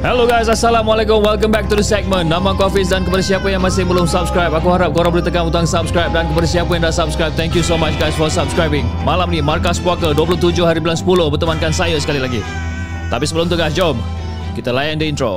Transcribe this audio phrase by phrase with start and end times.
[0.00, 1.20] Hello guys, Assalamualaikum.
[1.20, 2.32] Welcome back to the segment.
[2.32, 5.44] Nama aku Hafiz dan kepada siapa yang masih belum subscribe, aku harap korang boleh tekan
[5.44, 8.88] butang subscribe dan kepada siapa yang dah subscribe, thank you so much guys for subscribing.
[9.04, 12.40] Malam ni Markas Puaka 27 hari bulan 10 bertemankan saya sekali lagi.
[13.12, 14.00] Tapi sebelum tu guys, jom
[14.56, 15.36] kita layan the intro.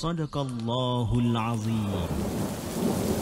[0.00, 3.21] صدق الله العظيم.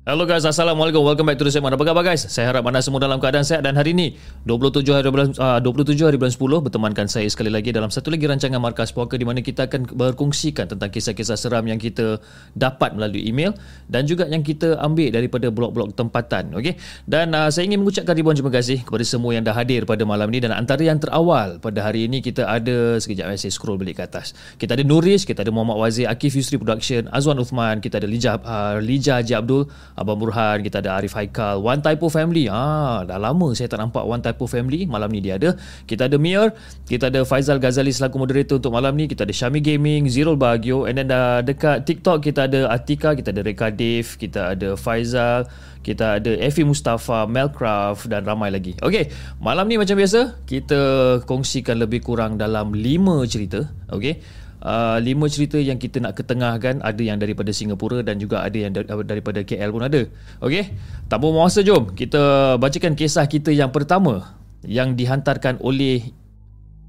[0.00, 1.04] Hello guys, Assalamualaikum.
[1.04, 1.76] Welcome back to the segment.
[1.76, 2.24] Apa khabar guys?
[2.24, 4.16] Saya harap anda semua dalam keadaan sehat dan hari ini
[4.48, 8.24] 27 hari bulan uh, 27 hari bulan 10 bertemankan saya sekali lagi dalam satu lagi
[8.24, 12.16] rancangan Markas Puaka di mana kita akan berkongsikan tentang kisah-kisah seram yang kita
[12.56, 13.52] dapat melalui email
[13.92, 16.56] dan juga yang kita ambil daripada blog-blog tempatan.
[16.56, 16.80] Okey.
[17.04, 20.32] Dan uh, saya ingin mengucapkan ribuan terima kasih kepada semua yang dah hadir pada malam
[20.32, 24.08] ini dan antara yang terawal pada hari ini kita ada sekejap saya scroll balik ke
[24.08, 24.32] atas.
[24.56, 28.40] Kita ada Nuris, kita ada Muhammad Wazir, Akif Yusri Production, Azwan Uthman, kita ada Lija
[28.40, 29.68] uh, Lija Haji Abdul,
[30.00, 32.48] Abang Burhan, kita ada Arif Haikal, One Typo Family.
[32.48, 34.88] Ah, dah lama saya tak nampak One Typo Family.
[34.88, 35.52] Malam ni dia ada.
[35.84, 36.56] Kita ada Mir,
[36.88, 39.12] kita ada Faizal Ghazali selaku moderator untuk malam ni.
[39.12, 43.28] Kita ada Syami Gaming, Zirul Bagio and then dah dekat TikTok kita ada Atika, kita
[43.28, 45.44] ada Reka Dave, kita ada Faizal,
[45.84, 48.80] kita ada Efi Mustafa, Melcraft dan ramai lagi.
[48.80, 50.80] Okey, malam ni macam biasa kita
[51.28, 53.68] kongsikan lebih kurang dalam 5 cerita.
[53.92, 54.39] Okey.
[54.60, 58.76] Uh, lima cerita yang kita nak ketengahkan ada yang daripada Singapura dan juga ada yang
[58.76, 60.04] daripada KL pun ada.
[60.44, 60.76] Okey.
[61.08, 66.12] Tanpa masa jom kita bacakan kisah kita yang pertama yang dihantarkan oleh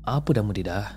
[0.04, 0.88] apa nama dia dah?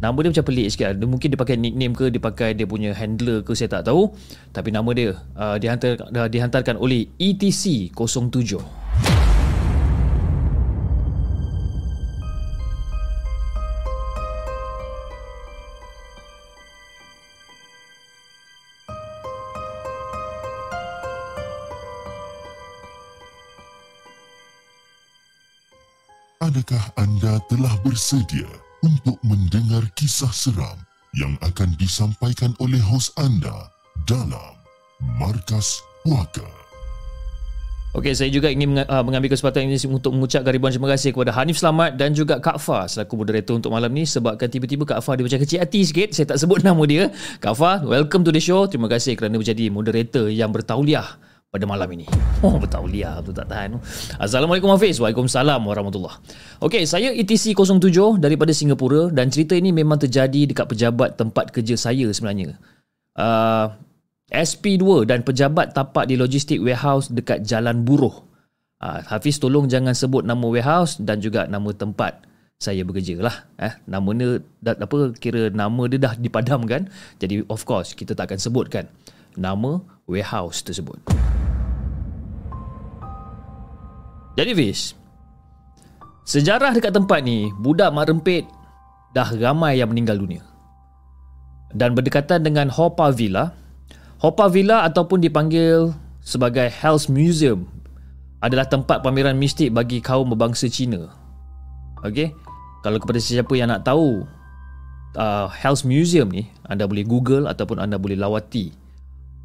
[0.00, 0.96] Nama dia macam pelik sikit.
[0.96, 4.10] Dia mungkin dia pakai nickname ke, dia pakai dia punya handler ke saya tak tahu.
[4.50, 9.29] Tapi nama dia uh, dihantar uh, dihantarkan oleh ETC 07.
[26.50, 28.50] Adakah anda telah bersedia
[28.82, 30.74] untuk mendengar kisah seram
[31.14, 33.70] yang akan disampaikan oleh hos anda
[34.02, 34.58] dalam
[35.14, 36.42] Markas Puaka?
[37.94, 41.62] Okey, saya juga ingin uh, mengambil kesempatan ini untuk mengucapkan ribuan terima kasih kepada Hanif
[41.62, 45.22] Selamat dan juga Kak Fah selaku moderator untuk malam ni sebabkan tiba-tiba Kak Fah dia
[45.22, 47.14] macam kecil hati sikit, saya tak sebut nama dia.
[47.38, 48.66] Kak Fah, welcome to the show.
[48.66, 51.14] Terima kasih kerana menjadi moderator yang bertauliah
[51.50, 52.06] pada malam ini.
[52.46, 53.74] Oh, bertauliah tu tak tahan.
[54.22, 55.02] Assalamualaikum Hafiz.
[55.02, 56.22] Waalaikumsalam warahmatullahi.
[56.62, 61.74] Okey, saya ETC 07 daripada Singapura dan cerita ini memang terjadi dekat pejabat tempat kerja
[61.74, 62.54] saya sebenarnya.
[63.18, 63.66] Uh,
[64.30, 68.14] SP2 dan pejabat tapak di logistik warehouse dekat Jalan Buruh.
[68.78, 72.30] Uh, Hafiz tolong jangan sebut nama warehouse dan juga nama tempat
[72.62, 73.50] saya bekerja lah.
[73.58, 76.86] Eh, nama dia, dah, apa, kira nama dia dah dipadamkan.
[77.18, 78.86] Jadi of course kita tak akan sebutkan
[79.34, 80.98] nama warehouse tersebut.
[84.34, 84.98] Jadi Fiz,
[86.26, 88.46] sejarah dekat tempat ni, budak mak rempit
[89.14, 90.42] dah ramai yang meninggal dunia.
[91.70, 93.54] Dan berdekatan dengan Hopa Villa,
[94.18, 97.70] Hopa Villa ataupun dipanggil sebagai Hell's Museum
[98.42, 101.12] adalah tempat pameran mistik bagi kaum berbangsa Cina.
[102.02, 102.32] Okey,
[102.80, 104.24] kalau kepada sesiapa yang nak tahu
[105.20, 108.79] uh, Hell's Museum ni, anda boleh Google ataupun anda boleh lawati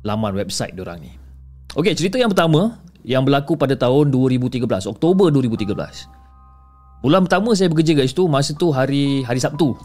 [0.06, 1.12] laman website diorang ni.
[1.74, 5.76] Okey, cerita yang pertama yang berlaku pada tahun 2013, Oktober 2013.
[7.04, 9.76] Bulan pertama saya bekerja kat situ, masa tu hari hari Sabtu.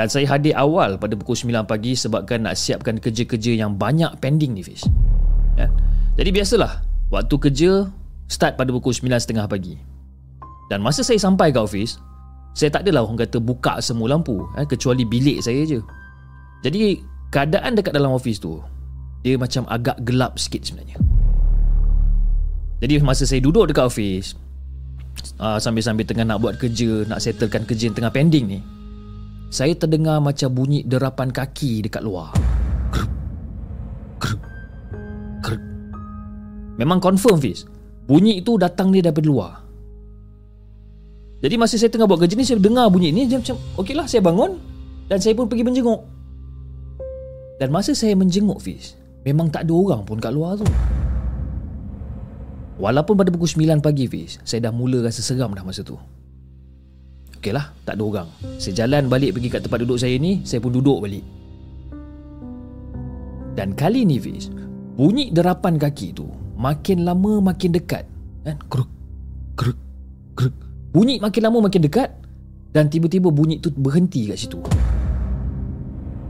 [0.00, 4.56] Dan saya hadir awal pada pukul 9 pagi sebabkan nak siapkan kerja-kerja yang banyak pending
[4.56, 4.88] ni Fiz.
[5.54, 5.68] Ya.
[6.16, 6.80] Jadi biasalah,
[7.12, 7.92] waktu kerja
[8.32, 9.76] start pada pukul 9.30 pagi.
[10.72, 12.00] Dan masa saya sampai ke office,
[12.56, 15.84] saya tak adalah orang kata buka semua lampu eh, kecuali bilik saya je.
[16.64, 18.64] Jadi keadaan dekat dalam office tu
[19.22, 20.98] dia macam agak gelap sikit sebenarnya.
[22.82, 24.34] Jadi masa saya duduk dekat office
[25.38, 28.60] uh, sambil-sambil tengah nak buat kerja, nak settlekan kerja yang tengah pending ni,
[29.54, 32.34] saya terdengar macam bunyi derapan kaki dekat luar.
[36.80, 37.68] Memang confirm Fiz.
[38.08, 39.52] Bunyi itu datang dia daripada luar.
[41.42, 44.58] Jadi masa saya tengah buat kerja ni saya dengar bunyi ni macam okeylah saya bangun
[45.06, 46.02] dan saya pun pergi menjenguk.
[47.60, 50.66] Dan masa saya menjenguk Fiz, memang tak ada orang pun kat luar tu.
[52.82, 55.94] Walaupun pada pukul 9 pagi Fiz Saya dah mula rasa seram dah masa tu.
[57.38, 58.28] Okeylah tak ada orang.
[58.56, 61.22] Saya jalan balik pergi kat tempat duduk saya ni Saya pun duduk balik.
[63.54, 64.48] Dan kali ni Fiz
[64.98, 66.26] Bunyi derapan kaki tu
[66.56, 68.08] Makin lama makin dekat.
[68.42, 68.56] Kan?
[68.66, 68.90] Kruk
[69.54, 69.78] Kruk
[70.34, 70.54] Kruk.
[70.90, 72.10] Bunyi makin lama makin dekat
[72.72, 74.58] Dan tiba-tiba bunyi tu berhenti kat situ.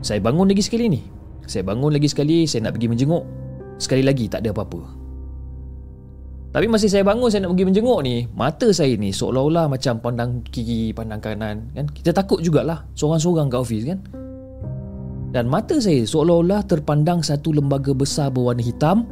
[0.02, 1.21] Saya bangun lagi sekali ni
[1.52, 3.24] Saya bangun lagi sekali Saya nak pergi menjenguk.
[3.76, 4.80] Sekali lagi tak ada apa-apa.
[6.52, 10.40] Tapi masih saya bangun saya nak pergi menjenguk ni Mata saya ni seolah-olah macam pandang
[10.48, 11.86] kiri pandang kanan kan?
[11.92, 14.00] Kita takut jugalah seorang-seorang kat office kan?
[15.32, 19.08] Dan mata saya seolah-olah terpandang satu lembaga besar berwarna hitam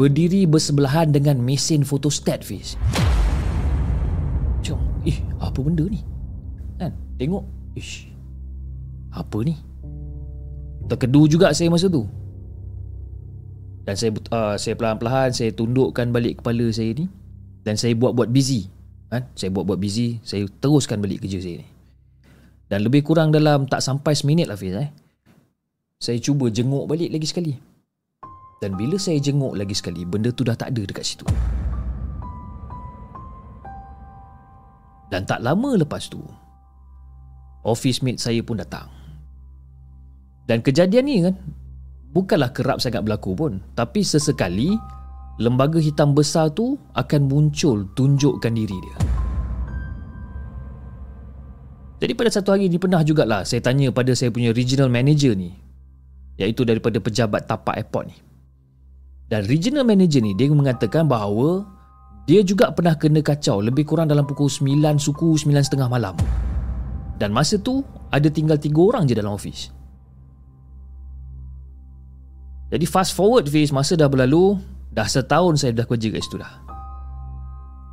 [0.00, 2.80] Berdiri bersebelahan dengan mesin fotostat Fiz.
[4.56, 6.00] Macam eh apa benda ni?
[6.80, 7.44] Kan tengok
[7.76, 8.08] Ish
[9.12, 9.52] Apa ni
[10.90, 12.04] Terkedu juga saya masa tu.
[13.82, 17.10] Dan saya uh, saya perlahan-lahan saya tundukkan balik kepala saya ni
[17.66, 18.70] dan saya buat-buat busy
[19.10, 19.26] kan?
[19.34, 21.68] Saya buat-buat busy saya teruskan balik kerja saya ni.
[22.70, 24.90] Dan lebih kurang dalam tak sampai seminit lah Fiz eh
[25.98, 27.54] saya cuba jenguk balik lagi sekali.
[28.62, 31.26] Dan bila saya jenguk lagi sekali benda tu dah tak ada dekat situ.
[35.10, 36.22] Dan tak lama lepas tu
[37.66, 39.01] office mate saya pun datang
[40.46, 41.34] dan kejadian ni kan
[42.10, 43.62] bukanlah kerap sangat berlaku pun.
[43.78, 44.74] Tapi sesekali
[45.38, 48.96] lembaga hitam besar tu akan muncul tunjukkan diri dia.
[52.02, 55.54] Jadi pada satu hari ni pernah jugalah saya tanya pada saya punya regional manager ni
[56.34, 58.16] iaitu daripada pejabat tapak airport ni.
[59.30, 61.62] Dan regional manager ni dia mengatakan bahawa
[62.26, 66.18] dia juga pernah kena kacau lebih kurang dalam pukul 9 suku 9.30 malam.
[67.22, 69.81] Dan masa tu ada tinggal 3 orang je dalam office
[72.72, 74.56] jadi fast forward Fiz Masa dah berlalu
[74.88, 76.52] Dah setahun saya dah kerja kat situ dah.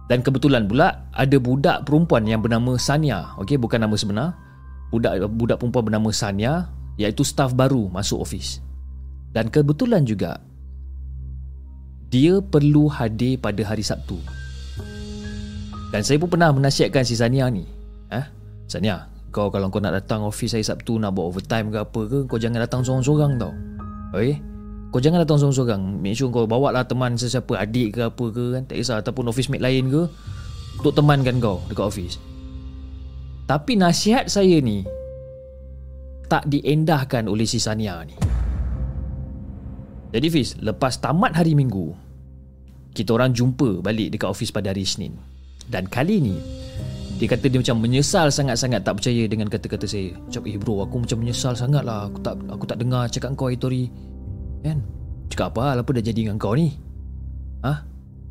[0.07, 4.39] Dan kebetulan pula Ada budak perempuan yang bernama Sanya okay, Bukan nama sebenar.
[4.95, 8.63] Budak budak perempuan bernama Sanya Iaitu staff baru masuk office
[9.35, 10.39] Dan kebetulan juga
[12.07, 14.17] Dia perlu hadir pada hari Sabtu.
[15.93, 17.67] Dan saya pun pernah menasihatkan si Sanya ni.
[18.09, 18.25] Eh?
[18.65, 22.17] Sanya kau kalau kau nak datang office hari Sabtu Nak buat overtime ke apa ke
[22.25, 23.53] Kau jangan datang seorang-seorang tau.
[24.09, 24.41] Okay
[24.89, 26.01] kau jangan datang seorang-seorang.
[26.01, 28.63] Make sure kau bawa lah teman sesiapa Adik ke apa ke kan.
[28.65, 30.01] Tak kisah Ataupun office mate lain ke.
[30.81, 32.15] Untuk temankan kau Dekat office.
[33.45, 34.85] Tapi nasihat saya ni
[36.29, 38.17] Tak diendahkan oleh si Sania ni.
[40.09, 41.93] Jadi Fiz Lepas tamat hari minggu
[42.93, 45.13] Kita orang jumpa balik Dekat office pada hari Isnin.
[45.69, 46.37] Dan kali ni
[47.21, 50.17] Dia kata dia macam menyesal sangat-sangat Tak percaya dengan kata-kata saya.
[50.17, 53.53] Macam eh bro aku macam menyesal sangat lah Aku tak aku tak dengar cakap kau
[53.53, 54.09] Hitori
[54.63, 54.83] Kan?
[55.29, 56.75] Cakap apa hal Apa dah jadi dengan kau ni?
[57.63, 57.73] Ha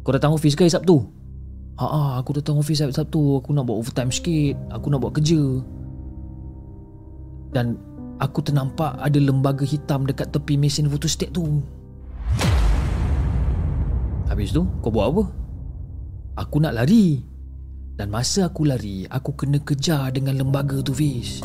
[0.04, 1.04] Kau datang office ke hari Sabtu?
[1.78, 3.38] Haa ha, aku datang office hari Sabtu.
[3.38, 4.58] Aku nak buat overtime sikit.
[4.74, 5.62] Aku nak buat kerja.
[7.54, 7.78] Dan
[8.18, 11.62] Aku ternampak ada lembaga hitam dekat tepi mesin photostat tu.
[14.26, 15.24] Habis tu kau buat apa?
[16.42, 17.22] Aku nak lari.
[17.98, 21.42] Dan masa aku lari Aku kena kejar dengan lembaga tu Fiz.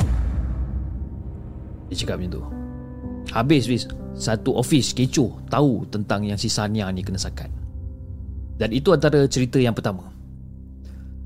[1.90, 2.63] Dia cakap macam tu
[3.34, 7.50] Habis Fiz satu office kecoh tahu tentang yang si Sania ni kena sakat.
[8.54, 10.06] Dan itu antara cerita yang pertama.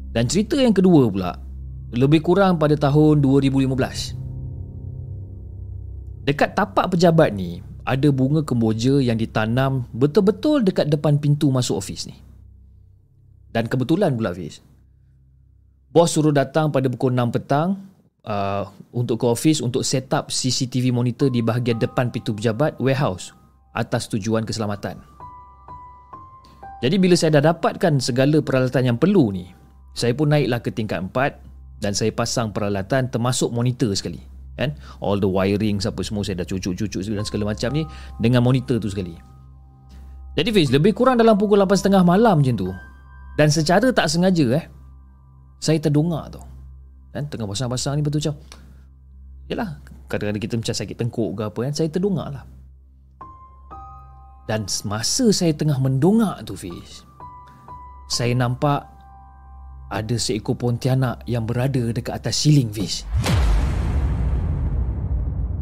[0.08, 1.36] Dan cerita yang kedua pula
[1.92, 4.16] lebih kurang pada tahun 2015.
[6.24, 12.08] Dekat tapak pejabat ni ada bunga kemboja yang ditanam betul-betul dekat depan pintu masuk office
[12.08, 12.16] ni.
[13.52, 14.64] Dan kebetulan pula Fiz.
[15.88, 17.87] Bos suruh datang pada pukul 6 petang
[18.28, 23.32] uh, untuk ke office untuk set up CCTV monitor di bahagian depan pintu pejabat warehouse
[23.72, 25.00] atas tujuan keselamatan.
[26.78, 29.50] Jadi bila saya dah dapatkan segala peralatan yang perlu ni,
[29.98, 34.22] saya pun naiklah ke tingkat 4 dan saya pasang peralatan termasuk monitor sekali.
[34.54, 34.78] Kan?
[35.02, 37.82] All the wiring apa semua saya dah cucuk-cucuk dan segala macam ni
[38.22, 39.14] dengan monitor tu sekali.
[40.38, 42.70] Jadi Fiz, lebih kurang dalam pukul 8.30 malam macam tu,
[43.34, 44.64] Dan secara tak sengaja eh
[45.58, 46.47] Saya terdongak tu
[47.18, 47.24] kan?
[47.26, 48.34] Tengah pasang-pasang ni betul macam
[49.50, 49.70] Yelah
[50.08, 52.44] Kadang-kadang kita macam sakit tengkuk ke apa kan Saya terdongak lah
[54.46, 57.02] Dan masa saya tengah mendongak tu Fiz
[58.06, 58.86] Saya nampak
[59.90, 63.02] Ada seekor pontianak Yang berada dekat atas siling Fiz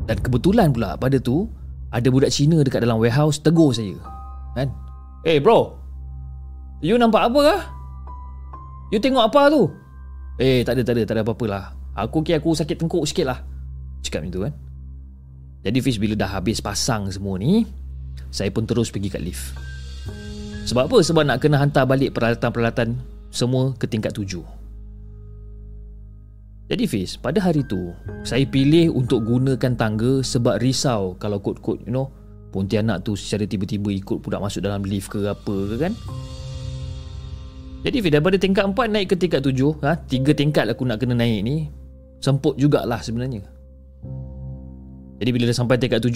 [0.06, 1.50] Dan kebetulan pula pada tu
[1.90, 3.96] Ada budak Cina dekat dalam warehouse Tegur saya
[4.54, 4.70] Kan
[5.26, 5.86] Eh hey bro
[6.84, 7.62] You nampak apa kah?
[8.92, 9.72] You tengok apa tu?
[10.37, 11.64] Eh tak ada tak ada tak ada apa-apa lah.
[11.97, 13.40] Aku kira aku sakit tengkuk sikit lah.
[14.05, 14.55] Cakap macam tu kan.
[15.66, 17.66] Jadi Fiz bila dah habis pasang semua ni
[18.31, 19.50] Saya pun terus pergi kat lift.
[20.71, 20.99] Sebab apa?
[21.02, 22.95] Sebab nak kena hantar balik peralatan-peralatan
[23.35, 24.47] Semua ke tingkat tujuh.
[26.71, 31.95] Jadi Fiz pada hari tu Saya pilih untuk gunakan tangga Sebab risau kalau kod-kod you
[31.95, 32.11] know
[32.50, 35.93] Pontianak tu secara tiba-tiba ikut pula masuk dalam lift ke apa ke kan
[37.87, 41.14] jadi Fiz daripada tingkat 4 naik ke tingkat 7 ha, Tiga tingkat aku nak kena
[41.14, 41.71] naik ni
[42.19, 43.47] Semput jugalah sebenarnya.
[45.23, 46.11] Jadi bila dah sampai tingkat 7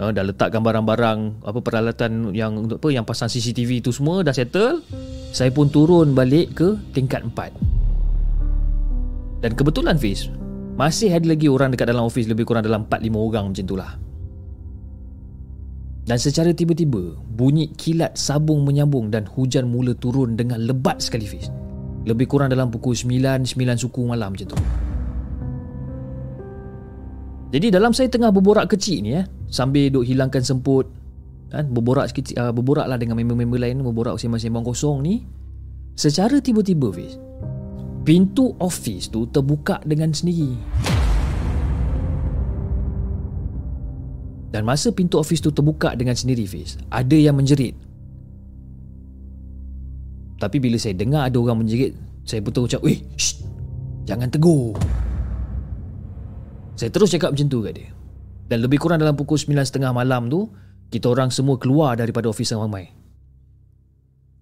[0.00, 4.32] ha, Dah letakkan barang-barang Apa peralatan yang untuk apa Yang pasang CCTV tu semua dah
[4.32, 4.80] settle
[5.36, 10.32] Saya pun turun balik ke tingkat 4 Dan kebetulan Fiz
[10.80, 13.92] Masih ada lagi orang dekat dalam office Lebih kurang dalam 4-5 orang macam tu lah
[16.08, 21.52] dan secara tiba-tiba, bunyi kilat sabung menyambung dan hujan mula turun dengan lebat sekali Fiz.
[22.08, 24.58] Lebih kurang dalam pukul 9, 9 suku malam macam tu.
[27.50, 30.86] Jadi dalam saya tengah berborak kecil ni eh, sambil duk hilangkan semput,
[31.50, 35.26] kan, berborak kecil, uh, berborak lah dengan member-member lain, berborak sembang-sembang kosong ni,
[35.98, 37.18] secara tiba-tiba Fiz,
[38.06, 40.56] pintu office tu terbuka dengan sendiri.
[44.50, 47.78] Dan masa pintu office tu terbuka dengan sendiri Fiz Ada yang menjerit.
[50.42, 51.94] Tapi bila saya dengar ada orang menjerit
[52.26, 53.46] Saya pun ucap Weh shh,
[54.10, 54.74] Jangan tegur.
[56.74, 57.88] Saya terus cakap macam tu kat dia.
[58.50, 60.50] Dan lebih kurang dalam pukul 9.30 malam tu
[60.90, 62.90] Kita orang semua keluar daripada office yang ramai.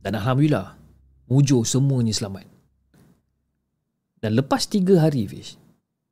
[0.01, 0.81] Dan Alhamdulillah
[1.29, 2.49] Mujur semuanya selamat.
[4.25, 5.61] Dan lepas 3 hari Fiz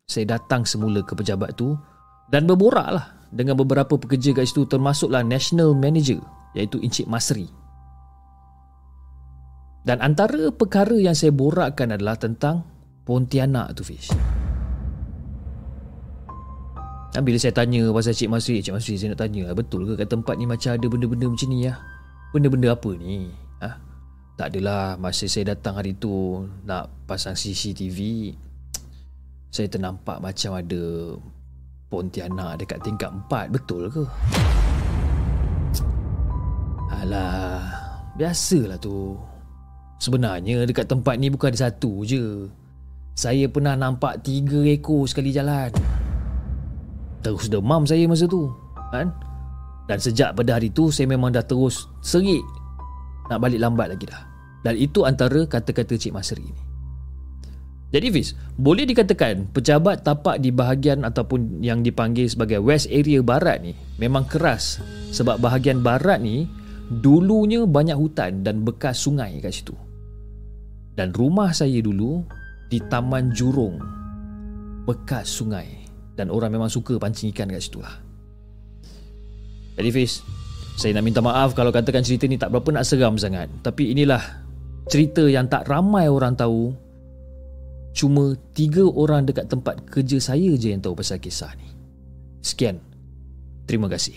[0.05, 1.73] Saya datang semula ke pejabat tu
[2.29, 6.23] Dan berborak lah dengan beberapa pekerja kat situ termasuklah national manager
[6.57, 7.49] iaitu Encik Masri.
[9.87, 12.67] Dan antara perkara yang saya borakkan adalah tentang
[13.07, 14.11] Pontianak tu Fish.
[17.15, 20.11] Dan bila saya tanya pasal Encik Masri, Encik Masri saya nak tanya, betul ke kat
[20.11, 21.75] tempat ni macam ada benda-benda macam ni ya?
[22.35, 23.31] Benda-benda apa ni?
[23.63, 23.71] Ha?
[24.37, 28.35] Tak adalah masa saya datang hari tu nak pasang CCTV
[29.57, 30.83] saya ternampak macam ada
[31.87, 34.03] Pontianak dekat tingkat 4 Betul ke?
[36.91, 37.63] Alah
[38.17, 39.15] Biasalah tu.
[40.01, 42.49] Sebenarnya dekat tempat ni bukan ada satu je.
[43.13, 45.69] Saya pernah nampak tiga ekor sekali jalan.
[47.21, 48.49] Terus demam saya masa tu
[48.89, 49.13] kan?
[49.87, 52.43] Dan sejak pada hari tu Saya memang dah terus serik.
[53.29, 54.25] Nak balik lambat lagi dah.
[54.65, 56.66] Dan itu antara kata-kata Cik Masri ni
[57.97, 63.65] jadi Fiz, boleh dikatakan pejabat tapak di bahagian ataupun yang dipanggil sebagai West Area Barat
[63.65, 64.85] ni memang keras
[65.17, 66.45] sebab bahagian Barat ni
[67.01, 69.73] dulunya banyak hutan dan bekas sungai kat situ.
[70.93, 72.21] Dan rumah saya dulu
[72.69, 73.81] di Taman Jurong
[74.85, 75.89] bekas sungai
[76.21, 77.97] dan orang memang suka pancing ikan kat situ lah.
[79.81, 80.21] Jadi Fiz,
[80.77, 84.21] saya nak minta maaf kalau katakan cerita ni tak berapa nak seram sangat tapi inilah
[84.85, 86.77] cerita yang tak ramai orang tahu
[87.97, 91.65] Cuma tiga orang dekat tempat kerja saya je yang tahu pasal kisah ni.
[92.45, 92.77] Sekian.
[93.65, 94.13] Terima kasih.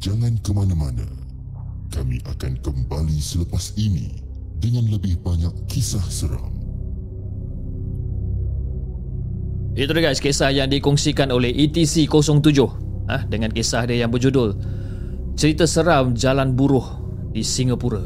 [0.00, 1.04] Jangan ke mana-mana.
[1.92, 4.24] Kami akan kembali selepas ini
[4.56, 6.56] dengan lebih banyak kisah seram.
[9.76, 14.56] Itu dia guys kisah yang dikongsikan oleh ETC 07 ah dengan kisah dia yang berjudul
[15.34, 17.02] Cerita Seram Jalan Buruh
[17.34, 17.98] di Singapura.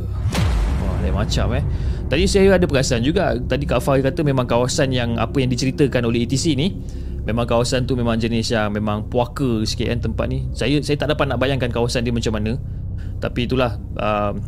[0.80, 1.64] Wah, lain macam eh.
[2.08, 6.08] Tadi saya ada perasan juga tadi Kak Fahir kata memang kawasan yang apa yang diceritakan
[6.08, 6.72] oleh ETC ni
[7.28, 10.48] memang kawasan tu memang jenis yang memang puaka sikit kan tempat ni.
[10.56, 12.56] Saya saya tak dapat nak bayangkan kawasan dia macam mana.
[13.20, 14.40] Tapi itulah um,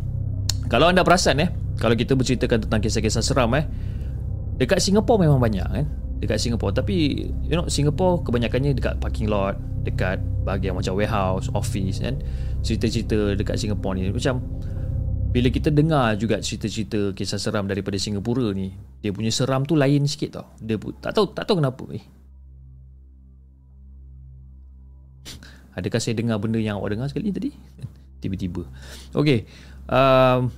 [0.65, 3.65] kalau anda perasan eh kalau kita berceritakan tentang kisah-kisah seram eh
[4.57, 5.85] dekat Singapura memang banyak kan
[6.21, 11.97] dekat Singapore tapi you know Singapore kebanyakannya dekat parking lot dekat bahagian macam warehouse office
[11.97, 12.21] kan
[12.61, 14.37] cerita-cerita dekat Singapore ni macam
[15.31, 18.69] bila kita dengar juga cerita-cerita kisah seram daripada Singapura ni
[19.01, 22.05] dia punya seram tu lain sikit tau dia pun tak tahu tak tahu kenapa eh
[25.77, 27.49] Adakah saya dengar benda yang awak dengar sekali tadi?
[28.21, 28.67] Tiba-tiba.
[29.17, 29.47] Okey.
[29.89, 30.51] Um,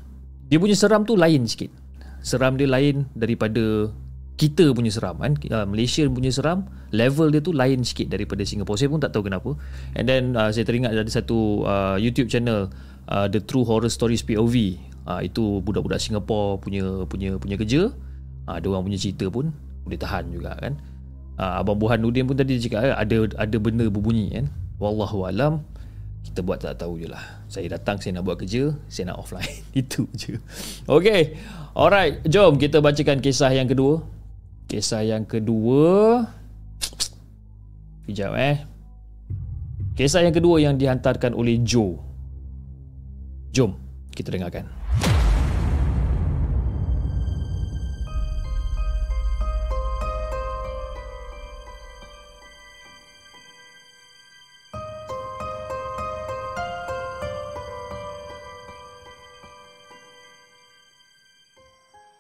[0.49, 1.71] dia punya seram tu lain sikit.
[2.19, 3.93] Seram dia lain daripada
[4.34, 5.38] kita punya seram kan.
[5.50, 8.78] Uh, Malaysia punya seram, level dia tu lain sikit daripada Singapore.
[8.78, 9.54] Saya pun tak tahu kenapa.
[9.93, 12.74] And then uh, saya teringat ada satu uh, YouTube channel
[13.10, 14.78] uh, The True Horror Stories POV.
[15.04, 17.91] Uh, itu budak-budak Singapore punya punya punya kerja.
[18.50, 20.74] Uh, ada orang punya cerita pun boleh tahan juga kan.
[21.38, 24.46] Uh, Abang Buhan Nudin pun tadi cakap eh, ada ada benda berbunyi kan.
[24.82, 25.62] Wallahu alam
[26.24, 27.22] kita buat tak tahu je lah.
[27.52, 29.54] Saya datang saya nak buat kerja, saya nak offline.
[29.76, 30.39] Itu je.
[30.88, 31.36] Okay.
[31.76, 34.02] Alright, jom kita bacakan kisah yang kedua.
[34.73, 36.25] Kisah yang kedua.
[38.01, 38.57] Sekejap eh.
[39.93, 42.01] Kisah yang kedua yang dihantarkan oleh Joe.
[43.53, 43.77] Jom
[44.17, 44.65] kita dengarkan.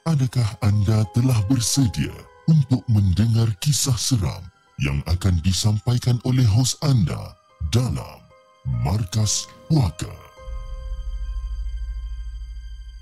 [0.05, 2.13] Adakah anda telah bersedia
[2.47, 4.43] untuk mendengar kisah seram
[4.83, 7.37] yang akan disampaikan oleh hos anda
[7.71, 8.19] dalam
[8.83, 10.11] Markas Puaka?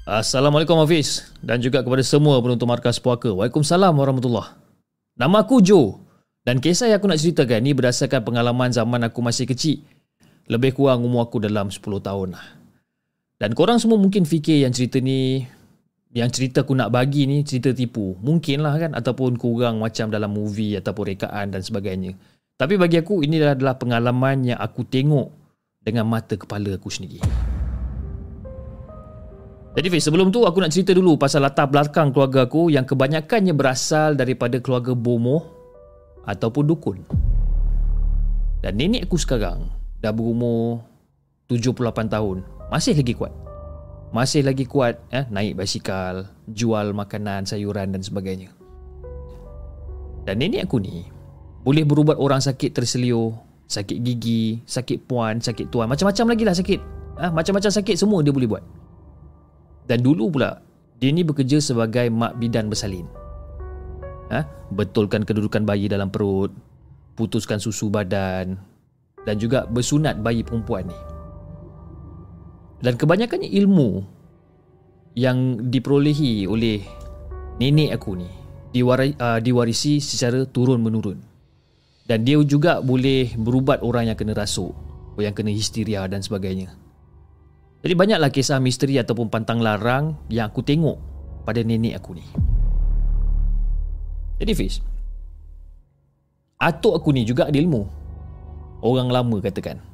[0.06, 3.30] Assalamualaikum Hafiz dan juga kepada semua penonton Markas Puaka.
[3.34, 4.54] Waalaikumsalam warahmatullahi
[5.18, 6.02] Nama aku Joe
[6.42, 9.82] dan kisah yang aku nak ceritakan ni berdasarkan pengalaman zaman aku masih kecil.
[10.50, 12.46] Lebih kurang umur aku dalam 10 tahun lah.
[13.38, 15.46] Dan korang semua mungkin fikir yang cerita ni
[16.12, 18.20] yang cerita aku nak bagi ni cerita tipu.
[18.20, 22.12] Mungkin lah kan ataupun kurang macam dalam movie ataupun rekaan dan sebagainya.
[22.60, 25.32] Tapi bagi aku ini adalah pengalaman yang aku tengok
[25.82, 27.24] dengan mata kepala aku sendiri.
[29.72, 33.56] Jadi Fiz, sebelum tu aku nak cerita dulu pasal latar belakang keluarga aku yang kebanyakannya
[33.56, 35.48] berasal daripada keluarga bomoh
[36.28, 37.00] ataupun dukun.
[38.60, 39.72] Dan nenek aku sekarang
[40.04, 40.84] dah berumur
[41.48, 42.44] 78 tahun.
[42.68, 43.32] Masih lagi kuat
[44.12, 48.52] masih lagi kuat eh, naik basikal, jual makanan, sayuran dan sebagainya.
[50.28, 51.08] Dan nenek aku ni
[51.64, 53.34] boleh berubat orang sakit terseliu,
[53.72, 56.80] sakit gigi, sakit puan, sakit tuan, macam-macam lagi lah sakit.
[57.22, 58.64] Ah, macam-macam sakit semua dia boleh buat.
[59.88, 60.60] Dan dulu pula
[61.02, 63.08] dia ni bekerja sebagai mak bidan bersalin.
[64.32, 64.46] Ha?
[64.72, 66.54] Betulkan kedudukan bayi dalam perut,
[67.20, 68.56] putuskan susu badan
[69.28, 71.11] dan juga bersunat bayi perempuan ni.
[72.82, 74.02] Dan kebanyakannya ilmu
[75.14, 76.82] yang diperolehi oleh
[77.62, 78.30] nenek aku ni
[78.74, 81.20] diwari, uh, diwarisi secara turun-menurun.
[82.10, 84.74] Dan dia juga boleh berubat orang yang kena rasuk,
[85.22, 86.74] yang kena histeria dan sebagainya.
[87.86, 90.98] Jadi banyaklah kisah misteri ataupun pantang larang yang aku tengok
[91.46, 92.26] pada nenek aku ni.
[94.42, 94.82] Jadi Fiz,
[96.58, 97.86] atuk aku ni juga ada ilmu.
[98.82, 99.91] Orang lama katakan.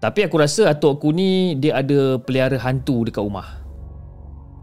[0.00, 3.60] Tapi aku rasa atuk aku ni dia ada pelihara hantu dekat rumah.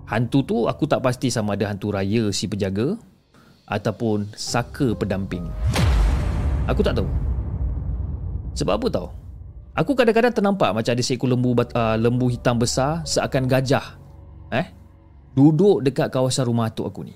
[0.09, 2.97] Hantu tu aku tak pasti sama ada hantu raya si penjaga
[3.69, 5.45] ataupun saka pendamping.
[6.65, 7.05] Aku tak tahu.
[8.57, 9.07] Sebab apa tahu?
[9.77, 13.93] Aku kadang-kadang ternampak macam ada seekor lembu uh, lembu hitam besar seakan gajah.
[14.49, 14.65] Eh?
[15.37, 17.13] Duduk dekat kawasan rumah atuk aku ni.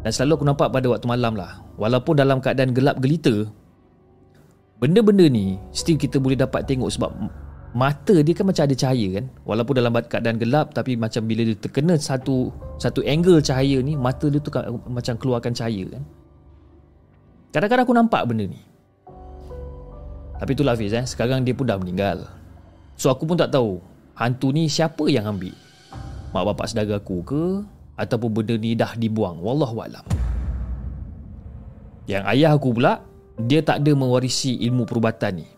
[0.00, 1.60] Dan selalu aku nampak pada waktu malam lah.
[1.76, 3.44] Walaupun dalam keadaan gelap gelita,
[4.78, 7.10] benda-benda ni still kita boleh dapat tengok sebab
[7.74, 9.24] mata dia kan macam ada cahaya kan?
[9.44, 14.30] Walaupun dalam keadaan gelap tapi macam bila dia terkena satu satu angle cahaya ni mata
[14.30, 14.50] dia tu
[14.88, 16.02] macam keluarkan cahaya kan?
[17.52, 18.60] Kadang-kadang aku nampak benda ni.
[20.38, 21.02] Tapi itulah Hafiz eh.
[21.02, 22.30] Sekarang dia pun dah meninggal.
[22.94, 23.82] So aku pun tak tahu
[24.14, 25.54] hantu ni siapa yang ambil?
[26.30, 27.42] Mak bapak saudara aku ke?
[27.98, 29.42] Ataupun benda ni dah dibuang?
[29.42, 30.28] Wallahualam
[32.08, 33.04] yang ayah aku pula
[33.38, 35.48] dia tak ada mewarisi ilmu perubatan ni.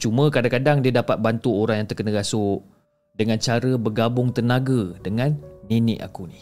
[0.00, 2.64] Cuma kadang-kadang dia dapat bantu orang yang terkena rasuk
[3.12, 5.36] dengan cara bergabung tenaga dengan
[5.68, 6.40] nenek aku ni.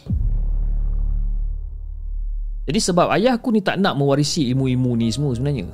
[2.67, 5.67] Jadi sebab ayah aku ni tak nak mewarisi ilmu-ilmu ni semua sebenarnya.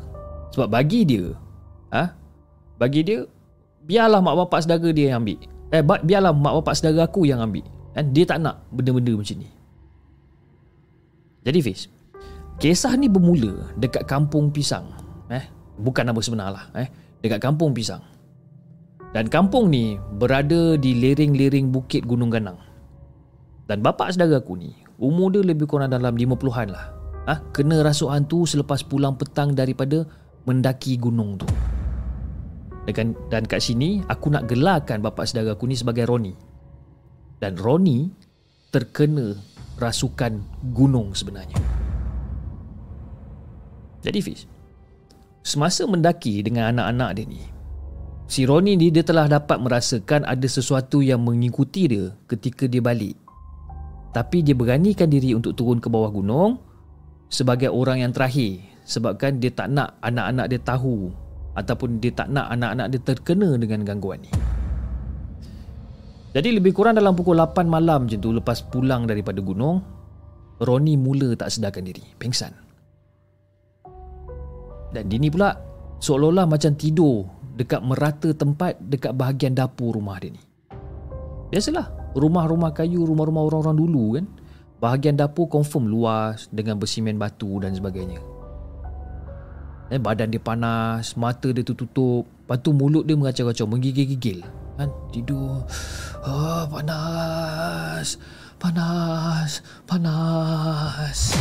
[0.53, 1.33] Sebab bagi dia,
[1.89, 2.13] ha?
[2.77, 3.25] bagi dia,
[3.85, 5.37] biarlah mak bapak saudara dia yang ambil.
[5.73, 7.65] Eh, biarlah mak bapak saudara aku yang ambil.
[7.93, 9.49] Dan dia tak nak benda-benda macam ni.
[11.43, 11.89] Jadi Fiz,
[12.61, 15.02] kisah ni bermula dekat kampung pisang
[15.77, 16.89] bukan nama sebenar lah eh.
[17.23, 18.03] Dekat kampung pisang.
[19.13, 22.57] Dan kampung ni berada di lereng-lereng bukit Gunung Ganang.
[23.69, 26.85] Dan bapak saudara aku ni umur dia lebih kurang dalam 50-an lah.
[27.23, 27.43] Ah ha?
[27.55, 30.03] kena rasuk hantu selepas pulang petang daripada
[30.43, 31.47] mendaki gunung tu.
[32.83, 36.35] Dan, dan kat sini aku nak gelarkan bapak saudara aku ni sebagai Roni.
[37.39, 38.11] Dan Roni
[38.73, 39.31] terkena
[39.79, 40.43] rasukan
[40.75, 41.55] gunung sebenarnya.
[44.03, 44.52] Jadi Fiz
[45.43, 47.43] semasa mendaki dengan anak-anak dia ni,
[48.31, 53.19] si Ronnie ni dia telah dapat merasakan ada sesuatu yang mengikuti dia ketika dia balik.
[54.15, 56.61] Tapi dia beranikan diri untuk turun ke bawah gunung
[57.27, 61.09] sebagai orang yang terakhir sebabkan dia tak nak anak-anak dia tahu
[61.57, 64.31] ataupun dia tak nak anak-anak dia terkena dengan gangguan ni.
[66.33, 69.85] Jadi lebih kurang dalam pukul 8 malam je tu lepas pulang daripada gunung,
[70.61, 72.62] Ronnie mula tak sedarkan diri, pingsan.
[74.93, 75.57] Dan Dini pula
[75.97, 77.25] seolah-olah macam tidur
[77.57, 80.41] dekat merata tempat dekat bahagian dapur rumah dia ni.
[81.49, 84.25] Biasalah, rumah-rumah kayu, rumah-rumah orang-orang dulu kan,
[84.81, 88.21] bahagian dapur confirm luas dengan bersimen batu dan sebagainya.
[89.93, 94.41] Eh, badan dia panas, mata dia tertutup, lepas tu mulut dia mengacau-acau, menggigil-gigil.
[94.81, 94.89] Kan?
[95.13, 95.61] Tidur.
[96.25, 98.17] Oh, panas.
[98.57, 99.61] Panas.
[99.85, 101.37] Panas.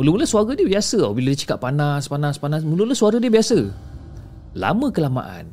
[0.00, 1.12] Mula-mula suara dia biasa tau.
[1.12, 2.64] Bila dia cakap panas, panas, panas.
[2.64, 3.68] Mula-mula suara dia biasa.
[4.56, 5.52] Lama kelamaan,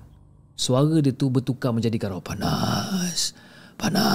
[0.56, 3.36] suara dia tu bertukar menjadi karau panas.
[3.76, 4.08] Panas.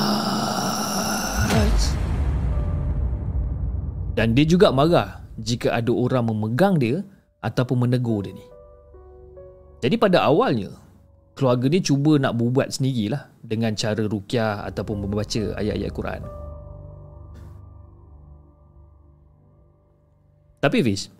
[4.16, 7.04] Dan dia juga marah jika ada orang memegang dia
[7.44, 8.46] ataupun menegur dia ni.
[9.84, 10.72] Jadi pada awalnya,
[11.36, 16.24] keluarga ni cuba nak berbuat sendirilah dengan cara rukyah ataupun membaca ayat-ayat Quran.
[20.62, 21.10] Tapi Fiz,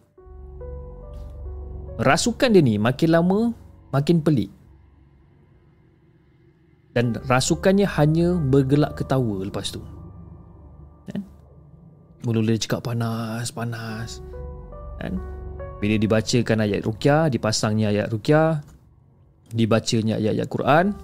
[1.99, 3.51] rasukan dia ni makin lama
[3.91, 4.55] makin pelik.
[6.95, 9.83] Dan rasukannya hanya bergelak ketawa lepas tu.
[11.11, 11.27] Kan?
[12.23, 14.23] Mula-mula dia cakap panas, panas.
[15.03, 15.19] Kan?
[15.83, 18.63] Bila dibacakan ayat rukyah, dipasangnya ayat rukyah,
[19.51, 20.95] dibacanya ayat-ayat Quran,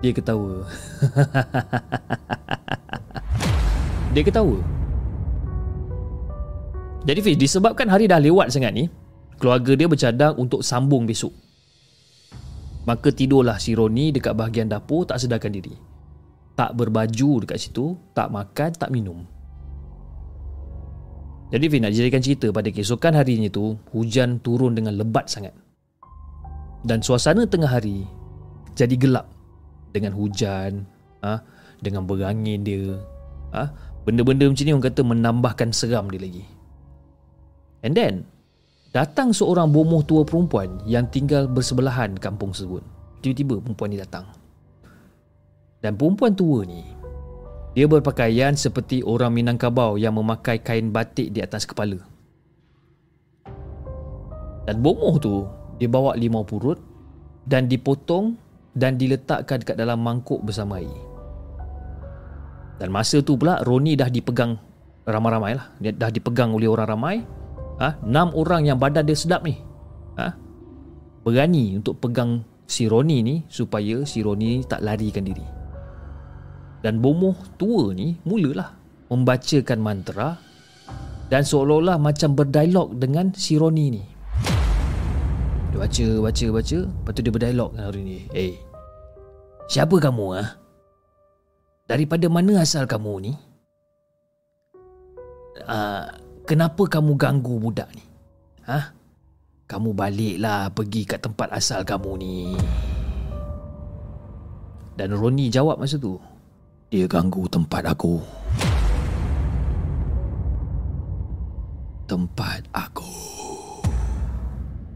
[0.00, 0.64] dia ketawa.
[4.16, 4.77] dia ketawa.
[7.06, 8.90] Jadi Fiz, disebabkan hari dah lewat sangat ni,
[9.38, 11.30] keluarga dia bercadang untuk sambung besok.
[12.88, 15.76] Maka tidurlah si Roni dekat bahagian dapur tak sedarkan diri.
[16.58, 19.22] Tak berbaju dekat situ, tak makan, tak minum.
[21.48, 25.56] Jadi Fin nak jadikan cerita pada keesokan harinya tu Hujan turun dengan lebat sangat
[26.84, 28.04] Dan suasana tengah hari
[28.76, 29.32] Jadi gelap
[29.96, 30.84] Dengan hujan
[31.24, 31.40] ha,
[31.80, 33.00] Dengan berangin dia
[33.56, 33.72] ha,
[34.04, 36.44] Benda-benda macam ni orang kata menambahkan seram dia lagi
[37.82, 38.26] And then
[38.90, 42.82] Datang seorang bomoh tua perempuan Yang tinggal bersebelahan kampung tersebut
[43.20, 44.26] Tiba-tiba perempuan ni datang
[45.84, 46.98] Dan perempuan tua ni
[47.78, 52.02] dia berpakaian seperti orang Minangkabau yang memakai kain batik di atas kepala.
[54.66, 55.46] Dan bomoh tu,
[55.78, 56.82] dia bawa limau purut
[57.46, 58.34] dan dipotong
[58.74, 60.90] dan diletakkan dekat dalam mangkuk bersama air.
[62.82, 64.58] Dan masa tu pula Roni dah dipegang
[65.06, 65.70] ramai-ramai lah.
[65.78, 67.16] Dia dah dipegang oleh orang ramai.
[67.78, 67.98] Ha?
[68.02, 69.58] Enam orang yang badan dia sedap ni.
[70.18, 70.34] Ha?
[71.22, 75.46] Berani untuk pegang si Roni ni supaya si Roni tak larikan diri.
[76.82, 78.74] Dan bomoh tua ni mulalah
[79.10, 80.38] membacakan mantra
[81.28, 84.02] dan seolah-olah macam berdialog dengan si Roni ni.
[85.68, 86.78] Dia baca, baca, baca.
[86.86, 88.18] Lepas tu dia berdialog dengan Roni ni.
[88.32, 88.54] Eh,
[89.68, 90.26] siapa kamu?
[90.38, 90.44] Ha?
[91.88, 93.32] Daripada mana asal kamu ni?
[95.68, 96.06] Uh,
[96.48, 98.00] kenapa kamu ganggu budak ni?
[98.64, 98.96] Ha?
[99.68, 102.56] Kamu baliklah pergi kat tempat asal kamu ni.
[104.96, 106.16] Dan Roni jawab masa tu,
[106.88, 108.24] dia ganggu tempat aku.
[112.08, 113.12] Tempat aku.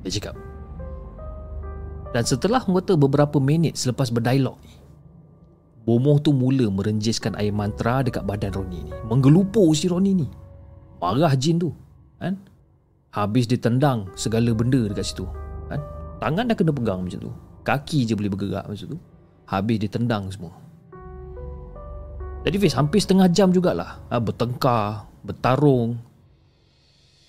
[0.01, 0.35] Dia cakap.
[2.17, 4.73] Dan setelah mengata beberapa minit selepas berdialog ni,
[5.83, 8.93] Bomoh tu mula merenjiskan air mantra dekat badan Roni ni.
[9.05, 10.42] Menggelupur si Roni ni.
[11.03, 11.75] Marah jin tu.
[12.23, 12.39] Kan?
[13.11, 15.27] Habis dia tendang segala benda dekat situ.
[15.67, 15.83] Kan?
[16.23, 17.33] Tangan dah kena pegang macam tu.
[17.67, 18.99] Kaki je boleh bergerak macam tu.
[19.51, 20.55] Habis dia tendang semua.
[22.43, 25.95] Jadi Fiz hampir setengah jam jugalah ha, Bertengkar Bertarung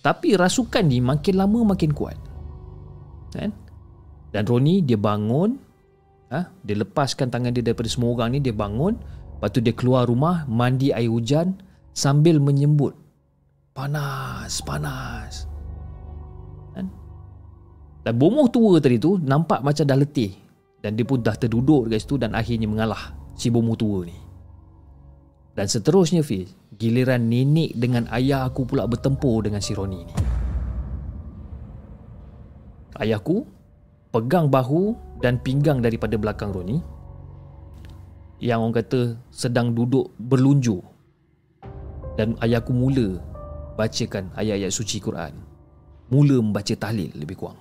[0.02, 2.18] Tapi rasukan ni makin lama makin kuat
[3.34, 3.54] kan?
[4.34, 5.54] Dan Roni dia bangun
[6.34, 8.98] ha, Dia lepaskan tangan dia daripada semua orang ni Dia bangun
[9.38, 11.62] Lepas tu dia keluar rumah Mandi air hujan
[11.94, 12.98] Sambil menyembut
[13.74, 15.50] Panas Panas.
[16.78, 16.86] Kan?
[18.06, 20.30] Dan bomoh tua tadi tu Nampak macam dah letih.
[20.86, 24.14] Dan dia pun dah terduduk dekat situ Dan akhirnya mengalah Si bomoh tua ni.
[25.58, 30.16] Dan seterusnya Fiz Giliran nenek dengan ayah aku pula bertempur dengan si Roni ni.
[33.02, 33.46] Ayahku
[34.14, 36.78] Pegang bahu dan pinggang daripada belakang Roni
[38.38, 39.02] Yang orang kata
[39.34, 40.86] sedang duduk berlunjur
[42.14, 43.33] Dan ayahku mula
[43.74, 45.34] bacakan ayat-ayat suci Quran.
[46.14, 47.60] Mula membaca tahlil lebih kurang.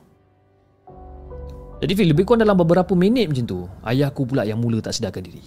[1.83, 4.94] Jadi Fil, lebih kurang dalam beberapa minit macam tu, ayah aku pula yang mula tak
[4.94, 5.42] sedarkan diri.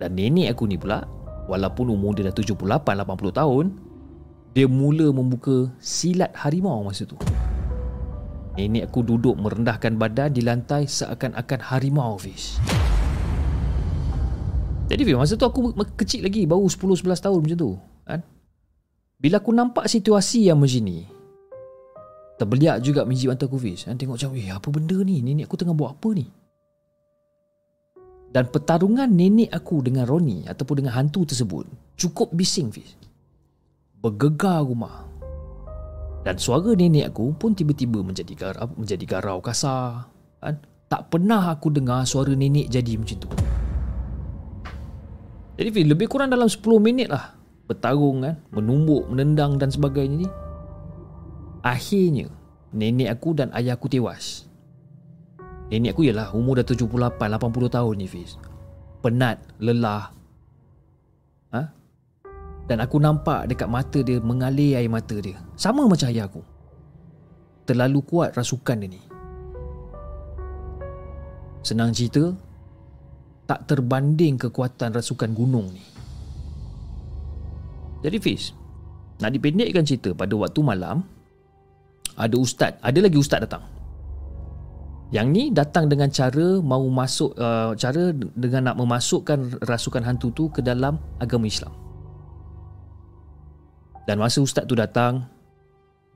[0.00, 1.04] Dan nenek aku ni pula,
[1.46, 3.64] walaupun umur dia dah 78-80 tahun,
[4.56, 7.14] dia mula membuka silat harimau masa tu.
[8.58, 12.58] Nenek aku duduk merendahkan badan di lantai seakan-akan harimau Fiz.
[14.90, 17.72] Jadi Fiz, masa tu aku kecil lagi, baru 10-11 tahun macam tu.
[19.20, 19.22] Kan?
[19.22, 21.04] Bila aku nampak situasi yang macam ni,
[22.40, 25.20] Terbeliak juga biji mata aku Fiz Dan tengok macam Eh apa benda ni?
[25.20, 26.24] Nenek aku tengah buat apa ni?
[28.32, 31.68] Dan pertarungan nenek aku dengan Ronnie Ataupun dengan hantu tersebut
[32.00, 32.96] Cukup bising Fiz.
[34.00, 35.04] Bergegar rumah.
[36.24, 40.08] Dan suara nenek aku pun tiba-tiba menjadi garau, menjadi garau kasar
[40.40, 40.56] kan?
[40.88, 43.28] Tak pernah aku dengar suara nenek jadi macam tu.
[45.60, 47.39] Jadi Fiz lebih kurang dalam 10 minit lah
[47.70, 50.28] Bertarung kan Menumbuk, menendang dan sebagainya ni
[51.62, 52.26] Akhirnya
[52.70, 54.46] Nenek aku dan ayah aku tewas.
[55.74, 58.38] Nenek aku ialah umur dah 78-80 tahun ni Fiz.
[59.02, 60.14] Penat, lelah.
[61.50, 61.62] Ha?
[62.70, 65.42] Dan aku nampak dekat mata dia mengalir air mata dia.
[65.58, 66.42] Sama macam ayah aku.
[67.66, 69.02] Terlalu kuat rasukan dia ni.
[71.60, 72.32] Senang cerita
[73.44, 75.99] Tak terbanding kekuatan rasukan gunung ni
[78.00, 78.56] Jadi Fiz
[79.20, 81.04] Nak dipendekkan cerita pada waktu malam
[82.20, 83.64] ada ustaz, ada lagi ustaz datang.
[85.10, 90.52] Yang ni datang dengan cara mau masuk uh, cara dengan nak memasukkan rasukan hantu tu
[90.52, 91.72] ke dalam agama Islam.
[94.06, 95.26] Dan masa ustaz tu datang,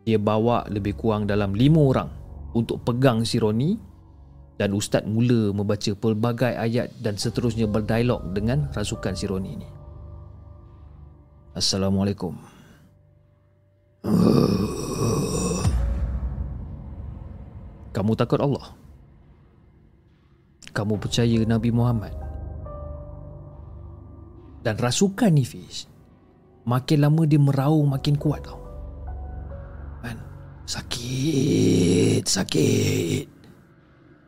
[0.07, 2.11] dia bawa lebih kurang dalam lima orang
[2.55, 3.75] untuk pegang si Roni
[4.55, 9.69] dan ustaz mula membaca pelbagai ayat dan seterusnya berdialog dengan rasukan si Roni ni.
[11.55, 12.35] Assalamualaikum.
[17.95, 18.75] Kamu takut Allah?
[20.75, 22.11] Kamu percaya Nabi Muhammad?
[24.67, 25.87] Dan rasukan ni Fiz
[26.65, 28.59] Makin lama dia meraung makin kuat tau.
[30.03, 30.19] Kan?
[30.67, 33.31] Sakit Sakit.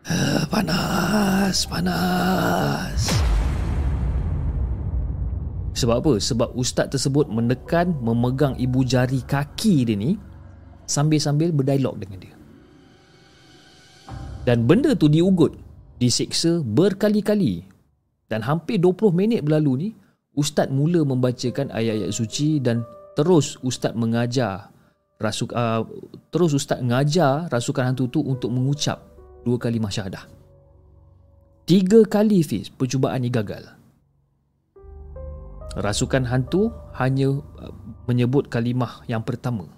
[0.07, 3.11] Uh, Panas Panas
[5.77, 6.13] sebab apa?
[6.17, 10.17] Sebab ustaz tersebut menekan memegang ibu jari kaki dia ni
[10.89, 12.35] sambil-sambil berdialog dengan dia.
[14.49, 15.59] Dan benda tu diugut,
[16.01, 17.67] disiksa berkali-kali.
[18.31, 19.89] Dan hampir 20 minit berlalu ni,
[20.37, 22.87] Ustaz mula membacakan ayat-ayat suci dan
[23.19, 24.71] terus Ustaz mengajar
[25.19, 25.83] rasuk, uh,
[26.29, 29.03] terus Ustaz mengajar rasukan hantu tu untuk mengucap
[29.43, 30.29] dua kali masyahadah.
[31.67, 33.76] Tiga kali Fiz percubaan ni gagal.
[35.77, 37.73] Rasukan hantu hanya uh,
[38.09, 39.69] menyebut kalimah yang pertama.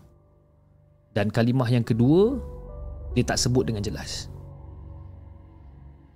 [1.10, 2.38] Dan kalimah yang kedua
[3.18, 4.30] dia tak sebut dengan jelas.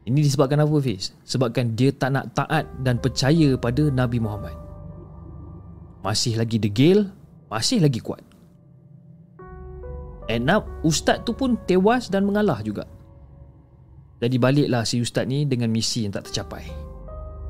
[0.03, 1.15] Ini disebabkan apa Fiz?
[1.23, 4.55] Sebabkan dia tak nak taat dan percaya pada Nabi Muhammad
[6.03, 7.07] Masih lagi degil
[7.47, 8.19] Masih lagi kuat
[10.27, 12.83] And now Ustaz tu pun tewas dan mengalah juga
[14.19, 16.67] Jadi baliklah si Ustaz ni dengan misi yang tak tercapai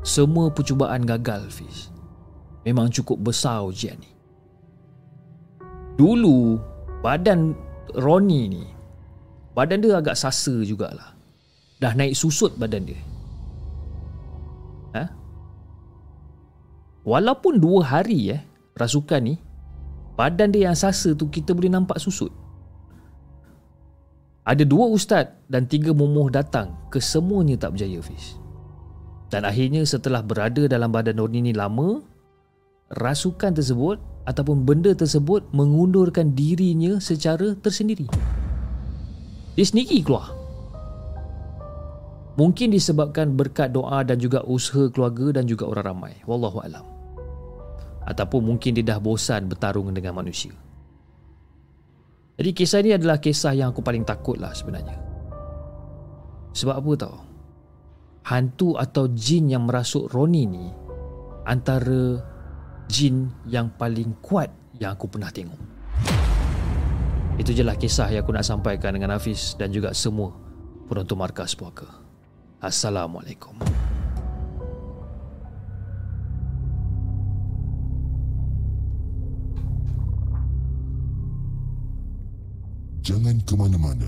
[0.05, 1.92] Semua percubaan gagal Fiz
[2.63, 4.11] Memang cukup besar ujian ni
[5.99, 6.57] Dulu
[7.03, 7.59] Badan
[7.99, 8.65] Ronnie ni
[9.53, 11.13] Badan dia agak sasa jugalah
[11.83, 13.01] dah naik susut badan dia.
[14.95, 15.05] Ha?
[17.03, 18.41] Walaupun dua hari eh,
[18.79, 19.35] rasukan ni,
[20.15, 22.31] badan dia yang sasa tu kita boleh nampak susut.
[24.47, 28.39] Ada dua ustaz dan tiga mumuh datang, kesemuanya tak berjaya Fiz.
[29.27, 31.99] Dan akhirnya setelah berada dalam badan Nurni ni lama,
[32.97, 38.07] rasukan tersebut ataupun benda tersebut mengundurkan dirinya secara tersendiri.
[39.59, 40.33] Dia sendiri keluar.
[42.33, 46.15] Mungkin disebabkan berkat doa dan juga usaha keluarga dan juga orang ramai.
[46.25, 46.85] Wallahu alam.
[48.09, 50.57] Ataupun mungkin dia dah bosan bertarung dengan manusia.
[52.41, 54.97] Jadi kisah ini adalah kisah yang aku paling takut lah sebenarnya.
[56.57, 57.17] Sebab apa tau?
[58.33, 60.65] Hantu atau jin yang merasuk Roni ni
[61.45, 62.32] antara
[62.93, 65.57] jin yang paling kuat yang aku pernah tengok.
[67.41, 70.37] Itu je lah kisah yang aku nak sampaikan dengan Hafiz dan juga semua
[70.93, 71.89] penonton markas puaka.
[72.61, 73.57] Assalamualaikum.
[83.03, 84.07] Jangan ke mana-mana.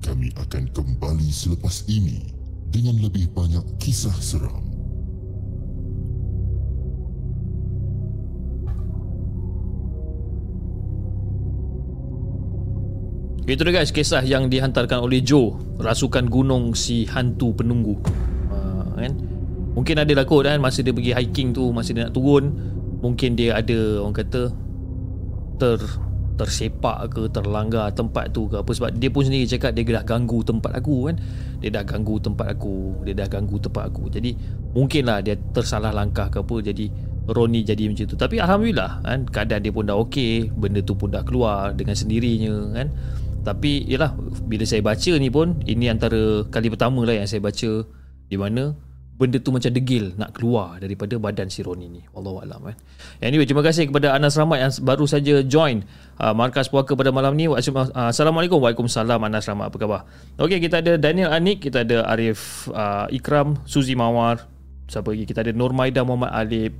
[0.00, 2.32] Kami akan kembali selepas ini
[2.72, 4.69] dengan lebih banyak kisah seram.
[13.50, 17.98] Itu dia guys Kisah yang dihantarkan oleh Joe Rasukan gunung si hantu penunggu.
[18.46, 19.12] Uh, kan?
[19.74, 22.54] Mungkin ada lah kot kan Masa dia pergi hiking tu Masa dia nak turun
[23.02, 24.54] Mungkin dia ada Orang kata
[25.58, 25.80] Ter
[26.40, 28.72] tersepak ke terlanggar tempat tu ke apa.
[28.72, 31.20] Sebab dia pun sendiri cakap dia dah ganggu tempat aku kan.
[31.60, 34.08] Dia dah ganggu tempat aku dia dah ganggu tempat aku.
[34.08, 34.32] Jadi
[34.72, 36.88] mungkinlah dia tersalah langkah ke apa jadi
[37.28, 38.16] Roni jadi macam tu.
[38.16, 42.72] Tapi Alhamdulillah kan keadaan dia pun dah okey benda tu pun dah keluar dengan sendirinya
[42.72, 42.88] kan
[43.40, 44.12] tapi yalah
[44.44, 47.88] bila saya baca ni pun ini antara kali pertama lah yang saya baca
[48.30, 48.76] di mana
[49.20, 52.00] benda tu macam degil nak keluar daripada badan si Roni ni.
[52.16, 52.76] Wallahualam kan
[53.20, 55.84] anyway terima kasih kepada Anas Rahmat yang baru saja join
[56.16, 57.44] uh, markas puaka pada malam ni.
[57.44, 57.60] Uh,
[57.92, 58.56] Assalamualaikum.
[58.56, 59.68] Waalaikumsalam Anas Rahmat.
[59.68, 60.00] Apa khabar?
[60.40, 64.48] Ok kita ada Daniel Anik kita ada Arif uh, Ikram Suzi Mawar.
[64.88, 65.28] Siapa lagi?
[65.28, 66.72] Kita ada Nur Maida Muhammad Alip.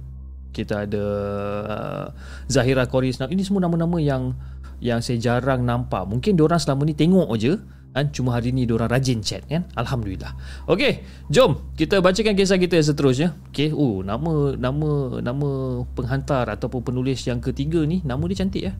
[0.51, 2.05] Kita ada uh,
[2.49, 4.33] Zahira Koris ini semua nama-nama yang
[4.81, 6.09] yang saya jarang nampak.
[6.09, 7.61] Mungkin diorang selama ni tengok je
[7.93, 8.09] kan?
[8.11, 9.69] Cuma hari ni orang rajin chat kan?
[9.77, 10.33] Alhamdulillah.
[10.67, 13.37] Okey jom kita bacakan kisah kita seterusnya.
[13.53, 15.51] Okey oh nama nama nama
[15.95, 18.75] penghantar ataupun penulis yang ketiga ni nama dia cantik ya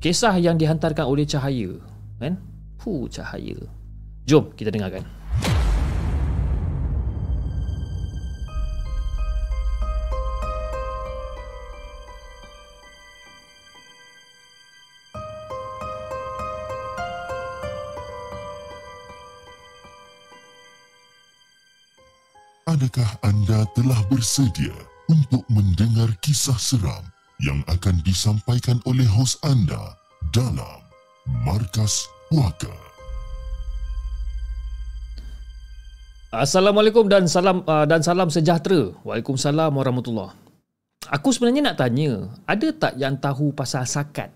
[0.00, 1.76] kisah yang dihantarkan oleh cahaya
[2.20, 2.40] kan?
[2.84, 3.58] Hu cahaya.
[4.26, 5.06] Jom kita dengarkan
[22.76, 24.76] Adakah anda telah bersedia
[25.08, 27.00] untuk mendengar kisah seram
[27.40, 29.96] yang akan disampaikan oleh hos anda
[30.28, 30.84] dalam
[31.40, 32.68] Markas Puaka?
[36.28, 38.92] Assalamualaikum dan salam uh, dan salam sejahtera.
[39.08, 40.36] Waalaikumsalam warahmatullahi.
[41.08, 44.28] Aku sebenarnya nak tanya, ada tak yang tahu pasal sakat?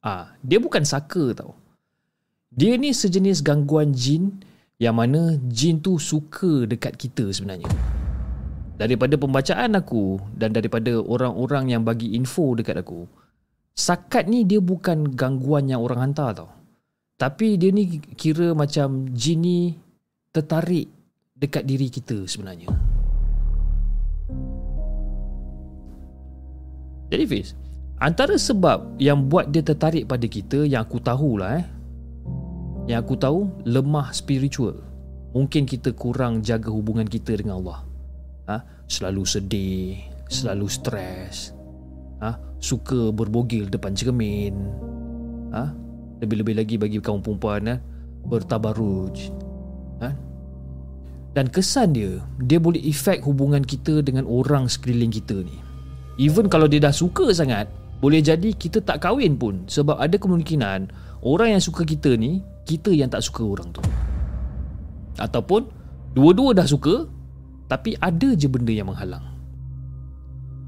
[0.00, 1.52] Ah, dia bukan saka tau.
[2.48, 4.48] Dia ni sejenis gangguan jin
[4.80, 7.68] yang mana jin tu suka dekat kita sebenarnya.
[8.80, 13.04] Daripada pembacaan aku dan daripada orang-orang yang bagi info dekat aku,
[13.76, 16.50] sakat ni dia bukan gangguan yang orang hantar tau.
[17.20, 19.58] Tapi dia ni kira macam jin ni
[20.32, 20.88] tertarik
[21.36, 22.72] dekat diri kita sebenarnya.
[27.12, 27.52] Jadi Fiz,
[28.00, 31.66] antara sebab yang buat dia tertarik pada kita yang aku tahulah eh,
[32.88, 34.80] yang aku tahu lemah spiritual.
[35.30, 37.80] Mungkin kita kurang jaga hubungan kita dengan Allah.
[38.50, 38.56] Ha?
[38.90, 39.94] Selalu sedih,
[40.26, 41.54] selalu stres.
[42.18, 42.34] Ha?
[42.58, 44.54] Suka berbogil depan cermin.
[45.54, 45.70] Ha?
[46.20, 47.76] Lebih-lebih lagi bagi kaum perempuan ha?
[48.26, 49.30] bertabaruj.
[50.02, 50.10] Ha?
[51.30, 55.54] Dan kesan dia, dia boleh efek hubungan kita dengan orang sekeliling kita ni.
[56.18, 57.70] Even kalau dia dah suka sangat,
[58.00, 60.88] boleh jadi kita tak kahwin pun sebab ada kemungkinan
[61.20, 63.84] orang yang suka kita ni kita yang tak suka orang tu.
[65.20, 65.68] Ataupun
[66.16, 67.04] dua-dua dah suka
[67.68, 69.22] tapi ada je benda yang menghalang.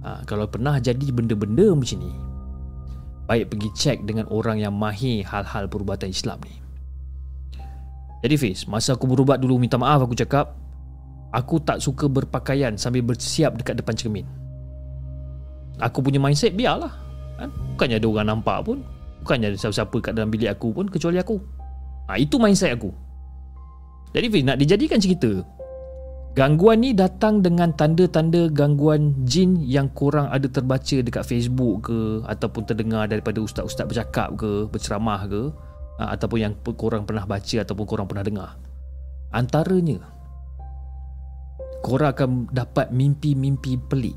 [0.05, 2.13] Ha, kalau pernah jadi benda-benda macam ni
[3.33, 6.61] baik pergi cek dengan orang yang mahir hal-hal perubatan Islam ni.
[8.21, 10.53] Jadi Fiz masa aku berubat dulu minta maaf aku cakap
[11.33, 14.29] aku tak suka berpakaian sambil bersiap dekat depan cermin.
[15.81, 16.93] Aku punya mindset biarlah
[17.39, 17.49] kan?
[17.77, 18.79] bukannya ada orang nampak pun
[19.23, 21.41] bukannya ada siapa-siapa kat dalam bilik aku pun kecuali aku
[22.11, 22.91] Ha, itu mindset aku.
[24.13, 25.41] Jadi Fiz, nak dijadikan cerita.
[26.33, 32.65] Gangguan ni datang dengan tanda-tanda gangguan jin yang korang ada terbaca dekat Facebook ke ataupun
[32.65, 35.43] terdengar daripada ustaz-ustaz bercakap ke, berceramah ke
[36.01, 38.51] ha, ataupun yang korang pernah baca ataupun korang pernah dengar.
[39.33, 40.01] Antaranya
[41.85, 44.17] korang akan dapat mimpi-mimpi pelik.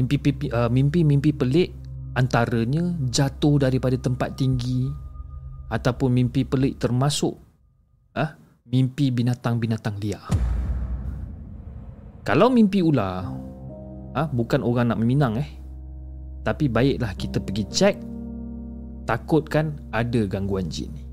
[0.00, 1.68] Mimpi-mimpi uh, mimpi-mimpi pelik
[2.18, 4.90] antaranya jatuh daripada tempat tinggi
[5.70, 7.38] ataupun mimpi pelik termasuk
[8.18, 8.34] ah
[8.66, 10.26] mimpi binatang-binatang liar.
[12.26, 13.22] Kalau mimpi ular,
[14.18, 15.50] ah bukan orang nak meminang eh.
[16.42, 17.96] Tapi baiklah kita pergi cek
[19.06, 21.04] takutkan ada gangguan jin ni.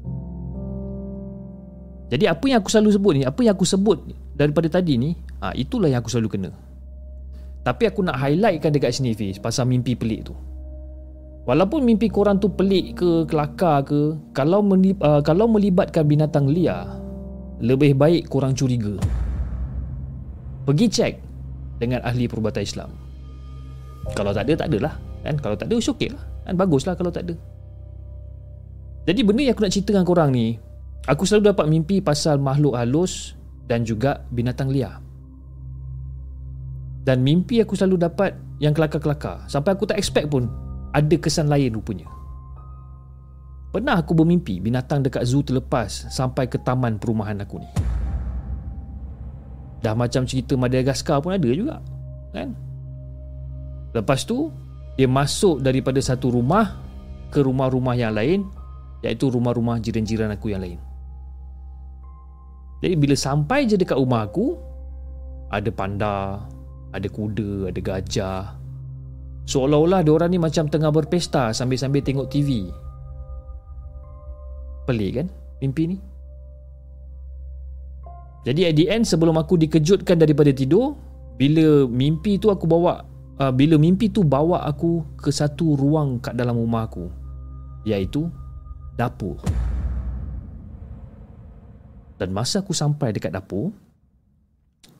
[2.06, 3.98] Jadi apa yang aku selalu sebut ni, apa yang aku sebut
[4.34, 6.52] daripada tadi ni, ah itulah yang aku selalu kena.
[7.66, 10.36] Tapi aku nak highlightkan dekat sini Fiz pasal mimpi pelik tu.
[11.46, 16.90] Walaupun mimpi korang tu pelik ke, kelakar ke, kalau uh, kalau melibatkan binatang liar,
[17.62, 18.98] lebih baik korang curiga.
[20.66, 21.14] Pergi cek
[21.78, 22.90] dengan ahli perubatan Islam.
[24.18, 24.98] Kalau tak ada, tak adalah.
[25.22, 25.38] Kan?
[25.38, 26.26] Kalau tak ada, it's okay lah.
[26.50, 26.58] Kan?
[26.58, 27.38] Baguslah kalau tak ada.
[29.06, 30.58] Jadi benda yang aku nak cerita dengan korang ni,
[31.06, 33.38] aku selalu dapat mimpi pasal makhluk halus
[33.70, 34.98] dan juga binatang liar.
[37.06, 39.46] Dan mimpi aku selalu dapat yang kelakar-kelakar.
[39.46, 40.65] Sampai aku tak expect pun
[40.96, 42.08] ada kesan lain rupanya.
[43.76, 47.68] Pernah aku bermimpi binatang dekat zoo terlepas sampai ke taman perumahan aku ni.
[49.84, 51.84] Dah macam cerita Madagaskar pun ada juga.
[52.32, 52.56] Kan?
[53.92, 54.48] Lepas tu,
[54.96, 56.80] dia masuk daripada satu rumah
[57.28, 58.48] ke rumah-rumah yang lain
[59.04, 60.80] iaitu rumah-rumah jiran-jiran aku yang lain.
[62.80, 64.56] Jadi bila sampai je dekat rumah aku,
[65.52, 66.48] ada panda,
[66.96, 68.65] ada kuda, ada gajah.
[69.46, 72.66] Seolah-olah dia orang ni macam tengah berpesta sambil-sambil tengok TV.
[74.90, 75.28] Pelik kan
[75.62, 75.98] mimpi ni?
[78.46, 80.98] Jadi at the end sebelum aku dikejutkan daripada tidur,
[81.38, 83.06] bila mimpi tu aku bawa
[83.42, 87.10] uh, bila mimpi tu bawa aku ke satu ruang kat dalam rumah aku
[87.86, 88.30] iaitu
[88.98, 89.38] dapur.
[92.16, 93.76] Dan masa aku sampai dekat dapur,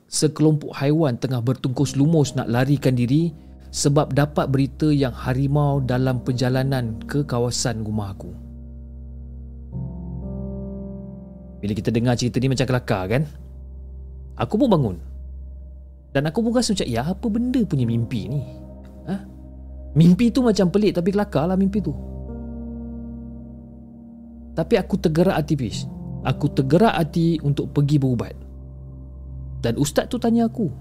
[0.06, 3.32] sekelompok haiwan tengah bertungkus lumus nak larikan diri
[3.76, 8.32] sebab dapat berita yang harimau dalam perjalanan ke kawasan rumah aku.
[11.60, 13.22] Bila kita dengar cerita ni macam kelakar kan?
[14.40, 14.96] Aku pun bangun.
[16.08, 18.40] Dan aku pun rasa macam, ya apa benda punya mimpi ni?
[19.12, 19.16] Ha?
[19.92, 21.92] Mimpi tu macam pelik tapi kelakar lah mimpi tu.
[24.56, 25.84] Tapi aku tergerak hati bis.
[26.24, 28.32] Aku tergerak hati untuk pergi berubat.
[29.60, 30.72] Dan ustaz tu tanya aku.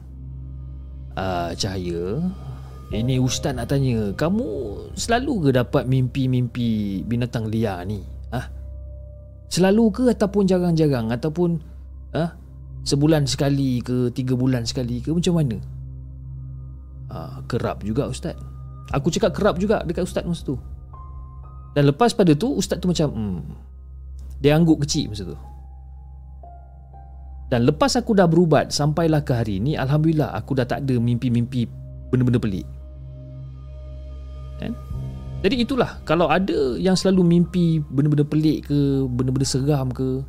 [1.19, 2.23] Ah, Cahaya,
[2.93, 4.45] ini ustaz nak tanya, kamu
[4.93, 8.15] selalu ke dapat mimpi-mimpi binatang liar ni?
[9.55, 11.61] Selalu ke ataupun jarang-jarang ataupun
[12.11, 12.33] ah ha,
[12.83, 15.57] sebulan sekali ke tiga bulan sekali ke macam mana?
[17.07, 18.35] Ah, kerap juga ustaz.
[18.91, 20.59] Aku cakap kerap juga dekat ustaz masa tu.
[21.71, 23.39] Dan lepas pada tu ustaz tu macam hmm,
[24.43, 25.37] dia angguk kecil masa tu.
[27.45, 31.69] Dan lepas aku dah berubat sampailah ke hari ni alhamdulillah aku dah tak ada mimpi-mimpi
[32.09, 32.65] benda-benda pelik.
[34.59, 34.71] Kan?
[35.43, 40.23] Jadi itulah Kalau ada yang selalu mimpi Benda-benda pelik ke Benda-benda seram ke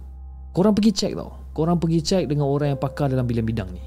[0.57, 1.37] Korang pergi cek tau.
[1.53, 3.85] Korang pergi cek dengan orang yang pakar dalam bidang-bidang ni.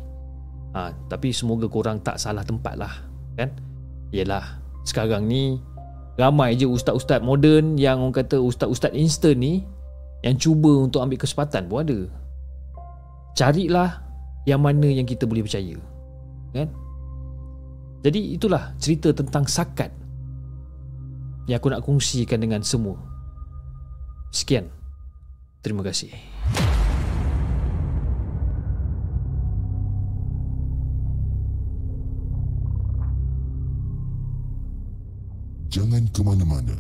[0.78, 2.94] Ha, Tapi semoga korang tak salah tempat lah.
[3.34, 3.50] Kan?
[4.14, 5.58] Yelah Sekarang ni
[6.14, 9.66] Ramai je ustaz-ustaz moden Yang orang kata ustaz-ustaz instant ni
[10.22, 12.00] Yang cuba untuk ambil kesempatan pun ada.
[13.34, 14.06] Carilah
[14.46, 15.78] Yang mana yang kita boleh percaya.
[16.54, 16.70] Kan?
[18.06, 19.90] Jadi itulah cerita tentang sakat
[21.50, 23.02] yang aku nak kongsikan dengan semua.
[24.30, 24.70] Sekian.
[25.66, 26.14] Terima kasih.
[35.74, 36.78] Jangan ke mana-mana.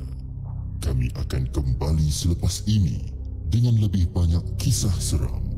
[0.79, 3.09] Kami akan kembali selepas ini
[3.49, 5.49] dengan lebih banyak kisah seram.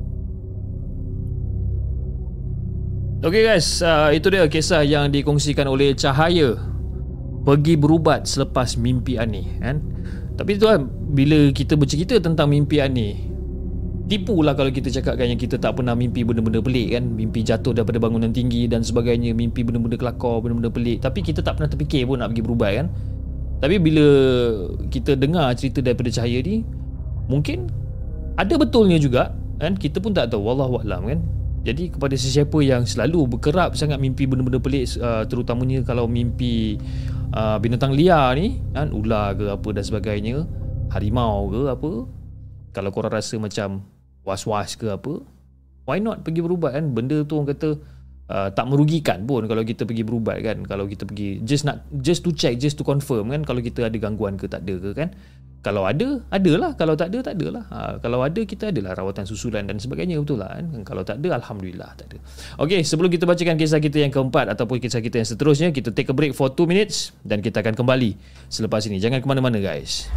[3.21, 6.70] Okay guys, uh, itu dia kisah yang dikongsikan oleh Cahaya
[7.41, 9.81] pergi berubat selepas mimpi aneh kan?
[10.37, 13.31] Tapi tu kan bila kita bercerita tentang mimpi aneh
[14.11, 17.03] tipu lah kalau kita cakapkan yang kita tak pernah mimpi benda-benda pelik kan?
[17.15, 20.99] Mimpi jatuh daripada bangunan tinggi dan sebagainya mimpi benda-benda kelakar benda-benda pelik.
[20.99, 22.87] Tapi kita tak pernah terfikir pun nak pergi berubat kan?
[23.63, 24.05] Tapi bila
[24.89, 26.65] kita dengar cerita daripada cahaya ni
[27.31, 27.71] mungkin
[28.35, 29.31] ada betulnya juga
[29.63, 29.79] kan?
[29.79, 31.19] Kita pun tak tahu wallahualam kan?
[31.61, 36.81] Jadi kepada sesiapa yang selalu berkerap sangat mimpi benda-benda pelik uh, terutamanya kalau mimpi
[37.35, 40.47] uh, binatang liar ni kan ular ke apa dan sebagainya
[40.91, 41.91] harimau ke apa
[42.71, 43.83] kalau korang rasa macam
[44.23, 45.23] was-was ke apa
[45.85, 46.93] why not pergi berubat kan?
[46.93, 47.69] Benda tu orang kata
[48.31, 50.63] uh, tak merugikan pun kalau kita pergi berubat kan?
[50.65, 53.41] Kalau kita pergi just nak just to check just to confirm kan?
[53.43, 55.09] Kalau kita ada gangguan ke tak ada ke kan
[55.61, 56.73] kalau ada, adalah.
[56.73, 57.63] Kalau tak ada, tak adalah.
[57.69, 60.17] Ha, kalau ada, kita adalah rawatan susulan dan sebagainya.
[60.17, 60.57] Betul lah.
[60.57, 60.81] Kan?
[60.81, 62.17] Kalau tak ada, Alhamdulillah tak ada.
[62.65, 66.09] Okey, sebelum kita bacakan kisah kita yang keempat ataupun kisah kita yang seterusnya, kita take
[66.09, 68.17] a break for 2 minutes dan kita akan kembali
[68.49, 68.97] selepas ini.
[68.97, 70.09] Jangan ke mana-mana guys.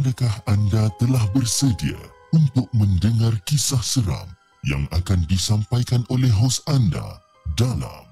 [0.00, 2.00] Adakah anda telah bersedia
[2.32, 4.32] untuk mendengar kisah seram
[4.64, 7.20] yang akan disampaikan oleh hos anda
[7.52, 8.08] dalam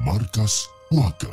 [0.00, 1.28] Markas Puaka?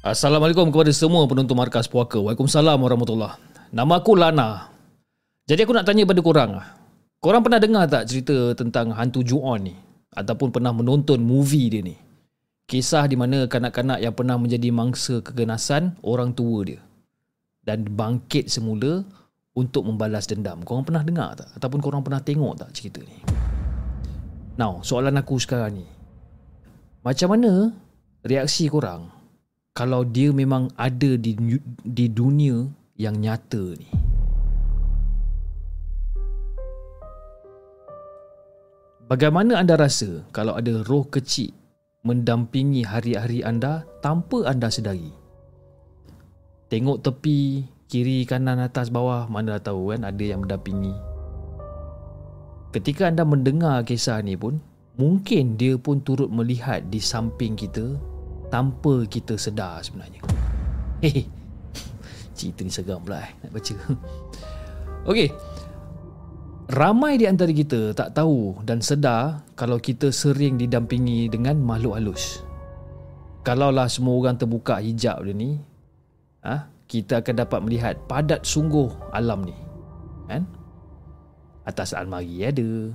[0.00, 2.16] Assalamualaikum kepada semua penonton Markas Puaka.
[2.16, 3.36] Waalaikumsalam warahmatullahi
[3.76, 4.72] Nama aku Lana.
[5.52, 6.64] Jadi aku nak tanya pada korang.
[7.20, 9.76] Korang pernah dengar tak cerita tentang hantu Ju-on ni?
[10.16, 12.09] Ataupun pernah menonton movie dia ni?
[12.70, 16.78] Kisah di mana kanak-kanak yang pernah menjadi mangsa keganasan orang tua dia.
[17.66, 19.02] Dan bangkit semula
[19.58, 20.62] untuk membalas dendam.
[20.62, 21.50] Korang pernah dengar tak?
[21.58, 23.18] Ataupun korang pernah tengok tak cerita ni?
[24.54, 25.86] Now, soalan aku sekarang ni.
[27.02, 27.74] Macam mana
[28.22, 29.10] reaksi korang
[29.74, 31.34] kalau dia memang ada di
[31.82, 33.90] di dunia yang nyata ni?
[39.10, 41.59] Bagaimana anda rasa kalau ada roh kecil
[42.00, 45.12] mendampingi hari-hari anda tanpa anda sedari?
[46.70, 50.94] Tengok tepi, kiri, kanan, atas, bawah, mana dah tahu kan ada yang mendampingi.
[52.70, 54.62] Ketika anda mendengar kisah ni pun,
[54.94, 57.98] mungkin dia pun turut melihat di samping kita
[58.46, 60.22] tanpa kita sedar sebenarnya.
[61.02, 61.26] Hehe.
[62.38, 63.74] Cerita ni seram pula eh, nak baca.
[65.10, 65.28] Okey,
[66.70, 72.46] Ramai di antara kita tak tahu dan sedar kalau kita sering didampingi dengan makhluk halus.
[73.42, 75.58] Kalaulah semua orang terbuka hijab dia ni,
[76.46, 79.56] ah, kita akan dapat melihat padat sungguh alam ni.
[80.30, 80.46] Kan?
[81.66, 82.94] Atas almari ada,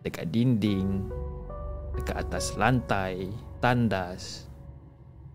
[0.00, 1.04] dekat dinding,
[2.00, 3.28] dekat atas lantai,
[3.60, 4.48] tandas.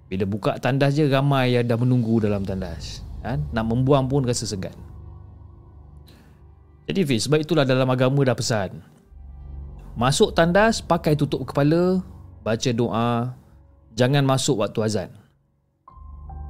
[0.09, 3.05] Bila buka tandas je ramai yang dah menunggu dalam tandas.
[3.21, 3.45] Kan?
[3.53, 4.73] Nak membuang pun rasa segan.
[6.86, 8.77] Jadi Fiz, sebab itulah dalam agama dah pesan.
[9.97, 12.05] Masuk tandas, pakai tutup kepala,
[12.45, 13.33] baca doa,
[13.97, 15.09] jangan masuk waktu azan.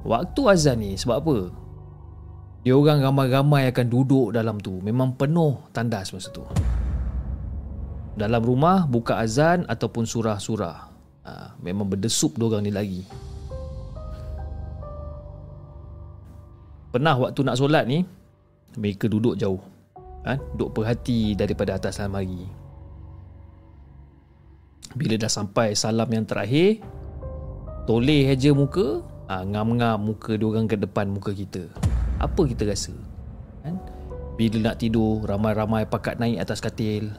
[0.04, 1.38] Waktu azan ni sebab apa?
[2.66, 4.76] Dia orang ramai-ramai akan duduk dalam tu.
[4.82, 6.44] Memang penuh tandas masa tu.
[8.18, 10.76] Dalam rumah, buka azan ataupun surah-surah.
[11.26, 11.32] Ha,
[11.62, 13.02] memang berdesup diorang ni lagi.
[16.90, 18.02] Pernah waktu nak solat ni,
[18.74, 19.75] mereka duduk jauh
[20.26, 22.44] ha, duk perhati daripada atas lemari.
[24.98, 26.82] Bila dah sampai salam yang terakhir,
[27.86, 31.70] toleh aja muka, ha, ngam-ngam muka dia orang ke depan muka kita.
[32.18, 32.92] Apa kita rasa?
[33.62, 33.78] Kan?
[34.36, 37.14] Bila nak tidur, ramai-ramai pakat naik atas katil.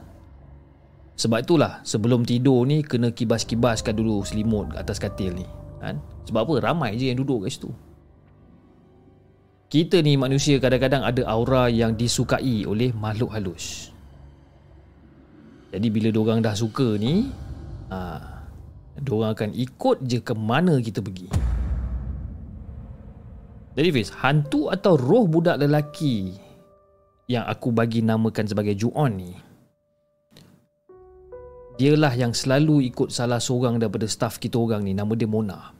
[1.18, 5.46] Sebab itulah, sebelum tidur ni, kena kibas-kibaskan dulu selimut atas katil ni.
[5.82, 5.98] Kan?
[6.30, 6.54] Sebab apa?
[6.70, 7.70] Ramai je yang duduk kat situ
[9.68, 13.92] kita ni manusia kadang-kadang ada aura yang disukai oleh makhluk halus.
[15.68, 17.28] Jadi bila diorang dah suka ni,
[17.92, 18.16] ha,
[18.96, 21.28] diorang akan ikut je ke mana kita pergi.
[23.76, 26.34] Jadi Fiz, hantu atau roh budak lelaki
[27.28, 29.36] yang aku bagi namakan sebagai Ju-on ni,
[31.76, 35.77] dialah yang selalu ikut salah seorang daripada staff kita orang ni, nama dia Mona.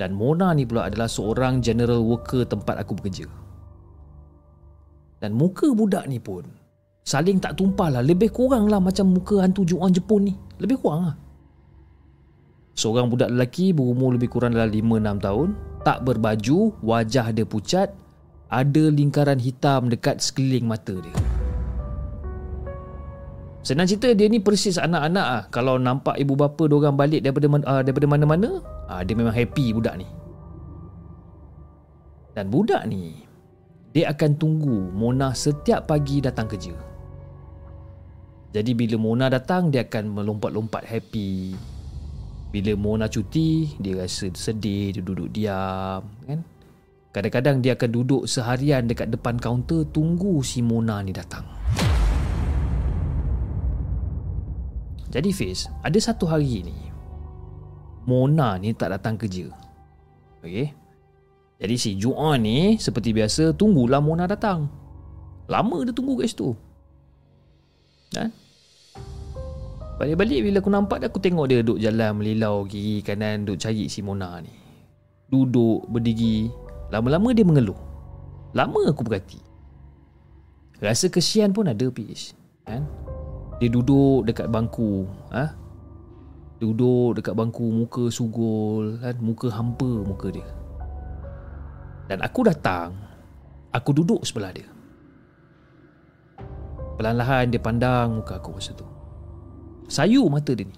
[0.00, 3.28] Dan Mona ni pula adalah seorang general worker tempat aku bekerja.
[5.22, 6.42] Dan muka budak ni pun
[7.02, 8.02] saling tak tumpah lah.
[8.02, 10.34] Lebih kurang lah macam muka hantu Juan Jepun ni.
[10.58, 11.16] Lebih kurang lah.
[12.72, 15.48] Seorang budak lelaki berumur lebih kurang dalam 5-6 tahun.
[15.84, 17.92] Tak berbaju, wajah dia pucat.
[18.48, 21.31] Ada lingkaran hitam dekat sekeliling mata dia.
[23.62, 25.42] Senang cerita dia ni persis anak-anak ah.
[25.54, 28.58] Kalau nampak ibu bapa dia orang balik daripada uh, daripada mana-mana,
[28.90, 30.06] uh, dia memang happy budak ni.
[32.34, 33.22] Dan budak ni
[33.94, 36.74] dia akan tunggu Mona setiap pagi datang kerja.
[38.52, 41.54] Jadi bila Mona datang dia akan melompat-lompat happy.
[42.52, 46.44] Bila Mona cuti, dia rasa sedih, dia duduk diam, kan?
[47.12, 51.61] Kadang-kadang dia akan duduk seharian dekat depan kaunter tunggu si Mona ni datang.
[55.12, 56.76] Jadi Fiz, ada satu hari ni
[58.08, 59.46] Mona ni tak datang kerja.
[60.42, 60.72] Okey.
[61.62, 64.66] Jadi si Juan ni seperti biasa tunggulah Mona datang.
[65.46, 66.56] Lama dia tunggu kat situ.
[68.10, 68.34] Kan?
[70.00, 73.86] Balik-balik bila aku nampak dia aku tengok dia duduk jalan melilau kiri kanan duduk cari
[73.86, 74.50] si Mona ni.
[75.30, 76.50] Duduk berdiri,
[76.90, 77.78] lama-lama dia mengeluh.
[78.56, 79.38] Lama aku berhati.
[80.82, 82.34] Rasa kesian pun ada Pish.
[82.66, 82.82] Kan?
[83.62, 85.54] Dia duduk dekat bangku ha?
[86.58, 89.14] Duduk dekat bangku Muka sugul kan?
[89.22, 90.42] Muka hampa muka dia
[92.10, 92.90] Dan aku datang
[93.70, 94.66] Aku duduk sebelah dia
[96.98, 98.82] Perlahan-lahan dia pandang muka aku masa tu
[99.86, 100.74] Sayu mata dia ni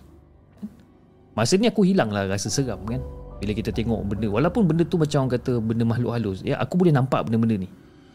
[1.32, 3.00] Masa ni aku hilang lah rasa seram kan
[3.40, 6.76] Bila kita tengok benda Walaupun benda tu macam orang kata Benda makhluk halus ya, Aku
[6.76, 7.68] boleh nampak benda-benda ni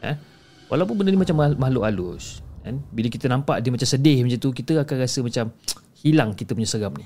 [0.06, 0.14] eh?
[0.70, 2.76] Walaupun benda ni macam makhluk halus kan?
[2.92, 5.46] Bila kita nampak dia macam sedih macam tu Kita akan rasa macam
[6.00, 7.04] Hilang kita punya seram ni.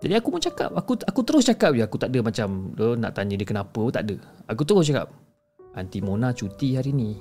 [0.00, 3.12] Jadi aku pun cakap Aku aku terus cakap je Aku tak ada macam oh, Nak
[3.16, 4.16] tanya dia kenapa Tak ada.
[4.48, 5.12] Aku terus cakap
[5.76, 7.20] Aunty Mona cuti hari ni.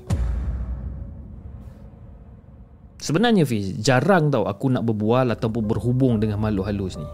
[2.96, 7.08] Sebenarnya Fiz Jarang tau aku nak berbual Ataupun berhubung dengan makhluk halus ni.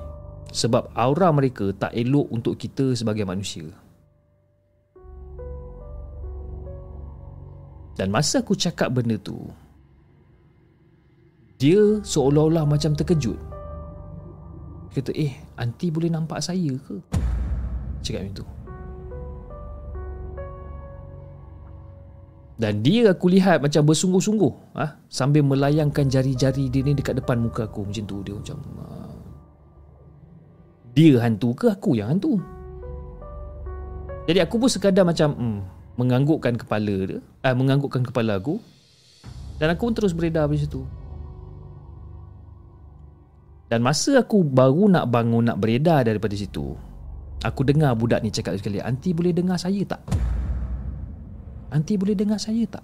[0.54, 3.70] Sebab aura mereka Tak elok untuk kita sebagai manusia
[8.02, 9.38] Dan masa aku cakap benda tu
[11.62, 13.38] Dia seolah-olah macam terkejut.
[14.90, 16.98] Dia kata eh Aunty boleh nampak saya ke?
[18.02, 18.48] Cakap macam tu.
[22.58, 24.98] Dan dia aku lihat macam bersungguh-sungguh ha?
[25.06, 27.86] Sambil melayangkan jari-jari dia ni dekat depan muka aku.
[27.86, 28.86] Macam tu dia macam ha.
[30.98, 32.42] Dia hantu ke aku yang hantu?
[34.26, 35.60] Jadi aku pun sekadar macam hmm,
[36.02, 38.62] Menganggukkan kepala dia eh, Menganggukkan kepala aku.
[39.62, 40.84] Dan aku pun terus beredar macam tu
[43.72, 46.76] dan masa aku baru nak bangun nak beredar daripada situ
[47.42, 50.04] Aku dengar budak ni cakap sekali Aunty boleh dengar saya tak?
[51.72, 52.84] Aunty boleh dengar saya tak?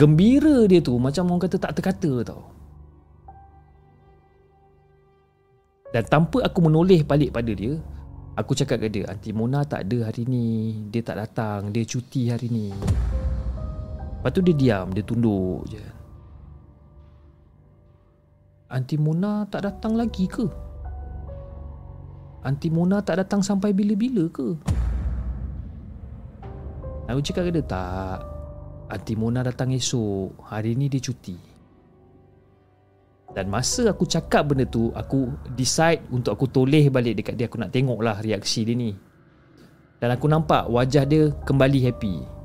[0.00, 2.42] Gembira dia tu macam orang kata tak terkata tau.
[5.92, 7.76] Dan tanpa aku menoleh balik pada dia
[8.34, 10.76] Aku cakap ke dia Aunty Mona tak ada hari ni.
[10.92, 11.72] Dia tak datang.
[11.72, 12.68] Dia cuti hari ni
[14.26, 15.78] Lepas tu dia diam Dia tunduk je.
[18.66, 20.50] Aunty Mona tak datang lagi ke?
[22.42, 24.58] Aunty Mona tak datang sampai bila-bila ke?
[27.06, 28.26] Aku cakap ke dia tak
[28.90, 30.34] Aunty Mona datang esok.
[30.42, 31.38] Hari ni dia cuti.
[33.30, 37.46] Dan masa aku cakap benda tu Aku decide untuk aku toleh balik dekat dia.
[37.46, 38.90] Aku nak tengok lah reaksi dia ni.
[40.02, 42.35] Dan aku nampak wajah dia kembali happy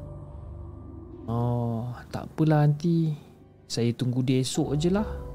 [1.29, 3.13] Oh, tak apalah aunty
[3.69, 5.31] Saya tunggu dia esok je lah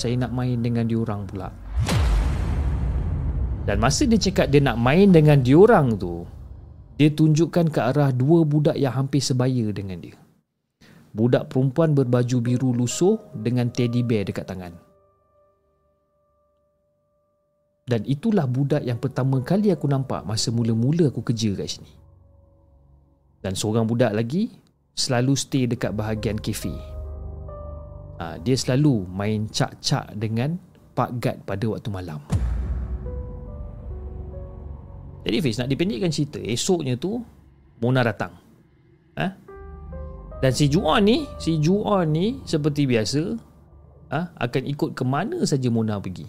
[0.00, 1.52] saya nak main dengan diorang pula.
[3.68, 6.24] Dan masa dia cakap dia nak main dengan diorang tu,
[6.96, 10.16] dia tunjukkan ke arah dua budak yang hampir sebaya dengan dia.
[11.12, 14.72] Budak perempuan berbaju biru lusuh dengan teddy bear dekat tangan.
[17.84, 21.92] Dan itulah budak yang pertama kali aku nampak masa mula-mula aku kerja kat sini.
[23.44, 24.48] Dan seorang budak lagi
[25.00, 26.76] selalu stay dekat bahagian kafe
[28.20, 30.60] uh, dia selalu main cak-cak dengan
[30.92, 32.20] Pak Gad pada waktu malam.
[35.24, 37.24] Jadi Fiz nak dipendekkan cerita, esoknya tu
[37.80, 38.36] Mona datang.
[39.16, 39.26] Ha?
[40.40, 43.22] Dan si Juan ni, si Juan ni seperti biasa
[44.12, 44.32] ha?
[44.36, 46.28] akan ikut ke mana saja Mona pergi.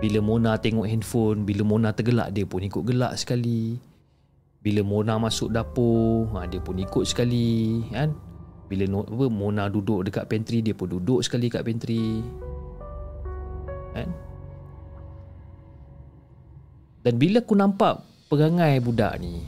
[0.00, 3.76] Bila Mona tengok handphone, bila Mona tergelak dia pun ikut gelak sekali.
[4.62, 8.14] Bila Mona masuk dapur, ha, dia pun ikut sekali, kan?
[8.72, 12.24] bila apa, Mona duduk dekat pantry dia pun duduk sekali kat pantry
[13.92, 14.08] kan
[17.04, 18.00] dan bila aku nampak
[18.32, 19.44] perangai budak ni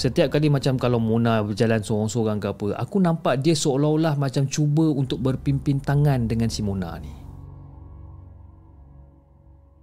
[0.00, 4.88] setiap kali macam kalau Mona berjalan seorang-seorang ke apa aku nampak dia seolah-olah macam cuba
[4.88, 7.12] untuk berpimpin tangan dengan si Mona ni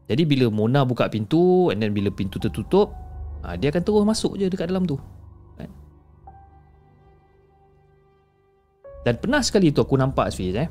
[0.09, 2.89] jadi bila Mona buka pintu and then bila pintu tertutup
[3.43, 4.97] ah, dia akan terus masuk je dekat dalam tu
[9.07, 10.67] Dan pernah sekali tu aku nampak Sfiz eh.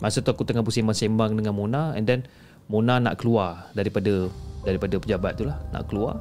[0.00, 2.24] Masa tu aku tengah bersembang-sembang dengan Mona and then
[2.72, 4.32] Mona nak keluar daripada
[4.64, 6.16] daripada pejabat tu lah nak keluar.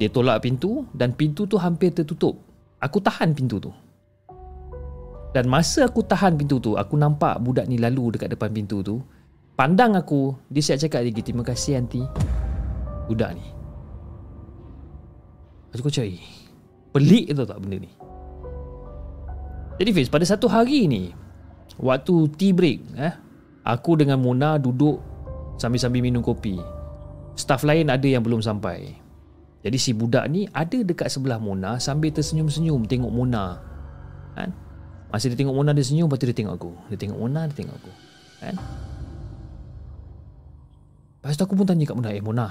[0.00, 2.40] Dia tolak pintu dan pintu tu hampir tertutup.
[2.80, 3.68] Aku tahan pintu tu.
[5.36, 9.04] Dan masa aku tahan pintu tu, aku nampak budak ni lalu dekat depan pintu tu.
[9.60, 12.02] Pandang aku, dia siap cakap lagi, terima kasih aunty.
[13.04, 13.59] Budak ni.
[15.70, 16.24] Aku cakap, eh,
[16.90, 17.90] pelik tu tak benda ni.
[19.80, 21.08] Jadi Fiz, pada satu hari ni
[21.80, 23.16] Waktu tea break eh,
[23.64, 25.00] Aku dengan Mona duduk
[25.56, 26.60] Sambil-sambil minum kopi
[27.32, 28.92] Staff lain ada yang belum sampai
[29.64, 33.56] Jadi si budak ni ada dekat sebelah Mona Sambil tersenyum-senyum tengok Mona
[34.36, 34.52] kan?
[35.08, 37.56] Masa dia tengok Mona dia senyum Lepas tu dia tengok aku Dia tengok Mona dia
[37.56, 37.92] tengok aku
[38.44, 38.54] kan?
[41.24, 42.46] Lepas tu aku pun tanya kat Mona Eh Mona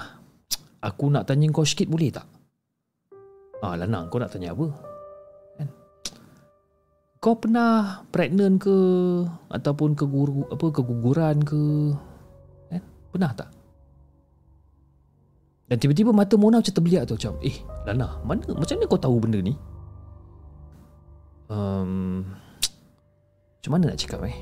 [0.82, 2.26] Aku nak tanya kau sikit boleh tak?
[3.60, 4.90] Ah Lana kau nak tanya apa?
[7.20, 8.76] kau pernah pregnant ke?
[9.52, 11.92] Ataupun keguru apa keguguran ke?
[12.72, 12.80] Eh
[13.12, 13.52] pernah tak?
[15.68, 17.54] Dan tiba-tiba mata Mona macam terbeliak tu macam eh
[17.86, 19.54] Lana mana macam mana kau tahu benda ni?
[21.52, 22.24] Um,
[23.60, 24.38] macam mana nak cakap eh?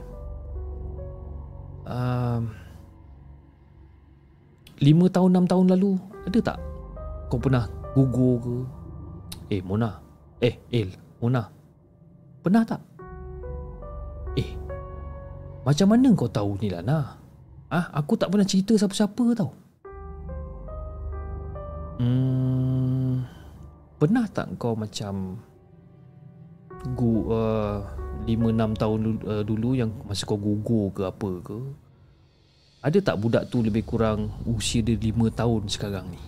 [1.89, 2.53] Um,
[4.79, 5.99] 5 tahun 6 tahun lalu
[6.31, 6.59] ada tak
[7.27, 7.67] kau pernah
[7.97, 8.78] gugur ke
[9.49, 10.01] eh Mona.
[10.41, 11.45] Eh El Mona.
[12.45, 12.81] Pernah tak?
[14.39, 14.51] Eh
[15.67, 17.19] macam mana kau tahu ni Lana?
[17.69, 19.51] Ah aku tak pernah cerita siapa-siapa tau.
[21.99, 22.89] Hmm
[23.99, 25.35] pernah tak kau macam
[26.95, 27.83] gu uh,
[28.23, 31.59] 5 6 tahun dulu, uh, dulu yang masa kau gugur ke apa ke?
[32.79, 36.23] Ada tak budak tu lebih kurang usia dia 5 tahun sekarang ni?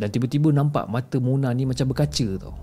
[0.00, 2.56] Dan tiba-tiba nampak mata Mona ni macam berkaca tau.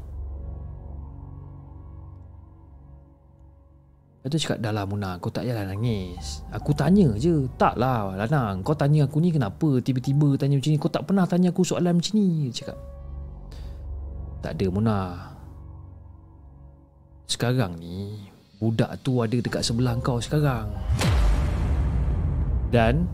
[4.25, 6.41] Lepas tu cakap, dah lah Mona, kau tak payahlah nangis.
[6.49, 7.45] Aku tanya je.
[7.55, 8.57] Tak lah, Lana.
[8.65, 10.81] Kau tanya aku ni kenapa tiba-tiba tanya macam ni.
[10.81, 12.49] Kau tak pernah tanya aku soalan macam ni.
[12.49, 12.75] Cakap.
[14.41, 14.99] Tak ada Mona.
[17.29, 18.17] Sekarang ni,
[18.57, 20.73] budak tu ada dekat sebelah kau sekarang.
[22.73, 23.07] Dan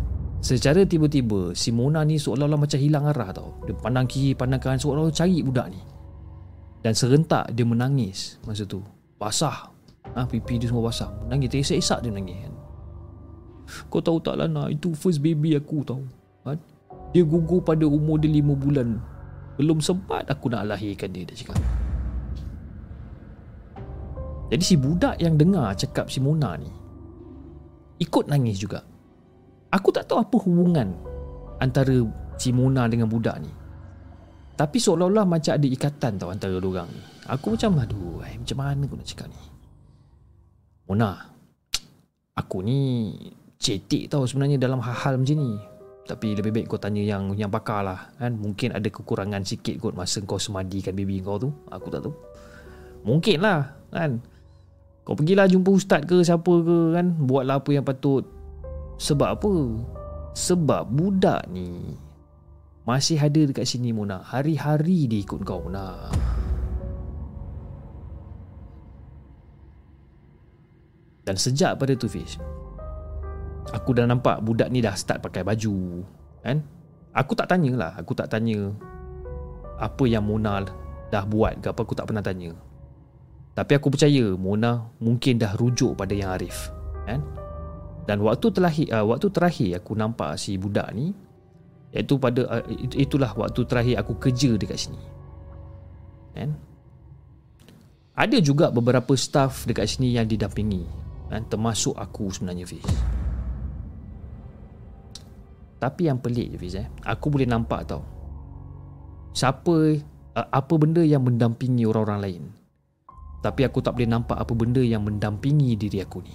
[0.44, 3.56] secara tiba-tiba si Mona ni seolah-olah macam hilang arah tau.
[3.64, 5.80] Dia pandang kiri, pandang kanan seolah-olah cari budak ni.
[6.84, 8.84] Dan serentak dia menangis masa tu.
[9.16, 9.72] Basah.
[10.14, 11.08] Ha, pipi dia semua basah.
[11.24, 12.38] Menangis, teresak-esak dia menangis.
[12.44, 12.54] Kan?
[13.88, 16.04] Kau tahu tak Lana, itu first baby aku tau.
[16.44, 16.60] Ha?
[17.16, 19.00] Dia gugur pada umur dia lima bulan.
[19.56, 21.56] Belum sempat aku nak lahirkan dia, dia cakap.
[24.52, 26.84] Jadi si budak yang dengar cakap si Mona ni
[28.04, 28.84] ikut nangis juga.
[29.74, 30.94] Aku tak tahu apa hubungan
[31.58, 31.98] antara
[32.38, 33.50] si Mona dengan budak ni.
[34.54, 37.02] Tapi seolah-olah macam ada ikatan tau antara dua orang ni.
[37.26, 39.40] Aku macam aduh, eh, macam mana aku nak cakap ni?
[40.86, 41.10] Mona,
[42.38, 42.80] aku ni
[43.58, 45.58] cetik tau sebenarnya dalam hal-hal macam ni.
[46.04, 48.38] Tapi lebih baik kau tanya yang yang pakar lah kan.
[48.38, 51.50] Mungkin ada kekurangan sikit kot masa kau semadikan baby kau tu.
[51.74, 52.14] Aku tak tahu.
[53.10, 54.22] Mungkin lah kan.
[55.02, 58.24] Kau pergilah jumpa ustaz ke siapa ke kan Buatlah apa yang patut
[59.04, 59.54] Sebab apa?
[60.32, 62.00] Sebab budak ni
[62.88, 64.24] Masih ada dekat sini Mona.
[64.24, 66.08] Hari-hari dia ikut kau Mona.
[71.28, 72.40] Dan sejak pada tu Fish
[73.76, 76.04] Aku dah nampak budak ni dah start pakai baju
[76.40, 76.64] Kan?
[77.12, 77.92] Aku tak tanya lah.
[78.00, 78.72] Aku tak tanya
[79.84, 80.64] Apa yang Mona
[81.12, 82.56] dah buat ke apa Aku tak pernah tanya.
[83.52, 86.72] Tapi aku percaya Mona mungkin dah rujuk pada yang Arif
[87.04, 87.43] kan?
[88.04, 91.16] Dan waktu terakhir, uh, waktu terakhir aku nampak si budak ni
[91.94, 92.64] Iaitu pada uh,
[92.98, 95.02] itulah waktu terakhir aku kerja dekat sini
[96.34, 96.50] kan?
[98.18, 100.84] Ada juga beberapa staff dekat sini yang didampingi
[101.30, 101.46] kan?
[101.48, 102.84] Termasuk aku sebenarnya Fiz
[105.78, 106.88] Tapi yang pelik je Fiz eh?
[107.06, 108.02] Aku boleh nampak tau
[109.38, 109.76] Siapa
[110.34, 112.44] uh, Apa benda yang mendampingi orang-orang lain
[113.44, 116.32] tapi aku tak boleh nampak apa benda yang mendampingi diri aku ni.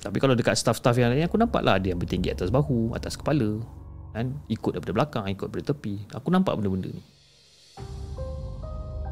[0.00, 3.20] Tapi kalau dekat staff-staff yang lain aku nampak lah dia yang bertinggi atas bahu, atas
[3.20, 3.60] kepala.
[4.16, 4.40] Kan?
[4.48, 6.08] Ikut daripada belakang, ikut daripada tepi.
[6.16, 7.02] Aku nampak benda-benda ni.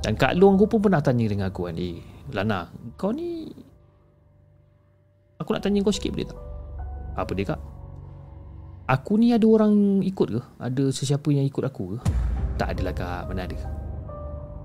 [0.03, 1.76] Dan Kak Long aku pun pernah tanya dengan aku kan.
[1.76, 2.01] Eh,
[2.32, 3.53] Lana, kau ni...
[5.39, 6.41] Aku nak tanya kau sikit boleh tak?
[7.14, 7.61] Apa dia Kak?
[8.89, 10.41] Aku ni ada orang ikut ke?
[10.57, 11.99] Ada sesiapa yang ikut aku ke?
[12.57, 13.78] Tak adalah Kak, mana ada?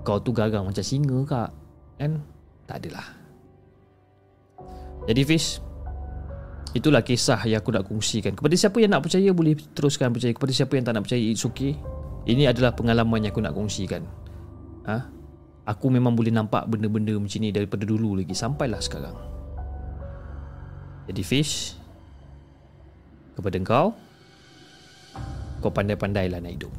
[0.04, 1.50] kau tu garang macam singa kak
[1.96, 2.20] kan
[2.68, 3.16] tak adalah
[5.08, 5.64] jadi Fish
[6.74, 8.34] itulah kisah yang aku nak kongsikan.
[8.34, 10.34] Kepada siapa yang nak percaya boleh teruskan percaya.
[10.34, 11.78] Kepada siapa yang tak nak percaya it's okay.
[12.26, 14.02] Ini adalah pengalaman yang aku nak kongsikan.
[14.84, 15.14] Ha?
[15.64, 19.16] aku memang boleh nampak benda-benda macam ni daripada dulu lagi sampailah sekarang.
[21.08, 21.76] Jadi Fish
[23.36, 23.92] kepada kau
[25.58, 26.72] kau pandai-pandailah nak hidup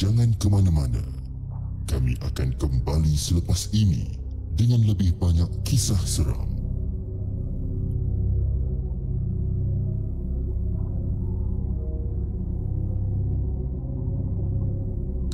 [0.00, 1.04] Jangan ke mana-mana.
[1.84, 4.16] Kami akan kembali selepas ini
[4.56, 6.48] dengan lebih banyak kisah seram.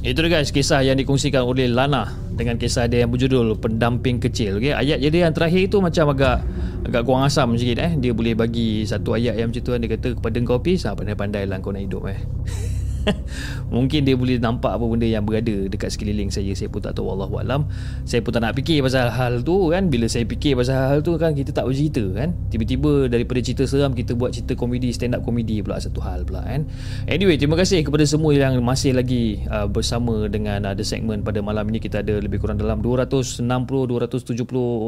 [0.02, 4.58] Itu dia guys kisah yang dikongsikan oleh Lana dengan kisah dia yang berjudul Pendamping Kecil.
[4.58, 4.74] Okay?
[4.74, 6.42] Ayat jadi yang terakhir itu macam agak
[6.82, 7.94] agak kurang asam sikit eh.
[8.02, 9.78] Dia boleh bagi satu ayat yang macam tu kan.
[9.78, 12.18] Dia kata kepada kau pis, ah, pandai-pandai lah kau nak hidup eh.
[13.74, 16.52] Mungkin dia boleh nampak apa benda yang berada dekat sekeliling saya.
[16.54, 17.62] Saya pun tak tahu Allah Alam.
[18.02, 19.86] Saya pun tak nak fikir pasal hal tu kan.
[19.90, 22.34] Bila saya fikir pasal hal tu kan Kita tak bercerita kan.
[22.50, 26.42] Tiba-tiba daripada cerita seram Kita buat cerita komedi Stand up komedi pula Satu hal pula
[26.46, 26.66] kan.
[27.06, 31.42] Anyway terima kasih kepada semua yang masih lagi uh, Bersama dengan uh, the segment pada
[31.42, 31.78] malam ini.
[31.78, 33.46] Kita ada lebih kurang dalam 260-270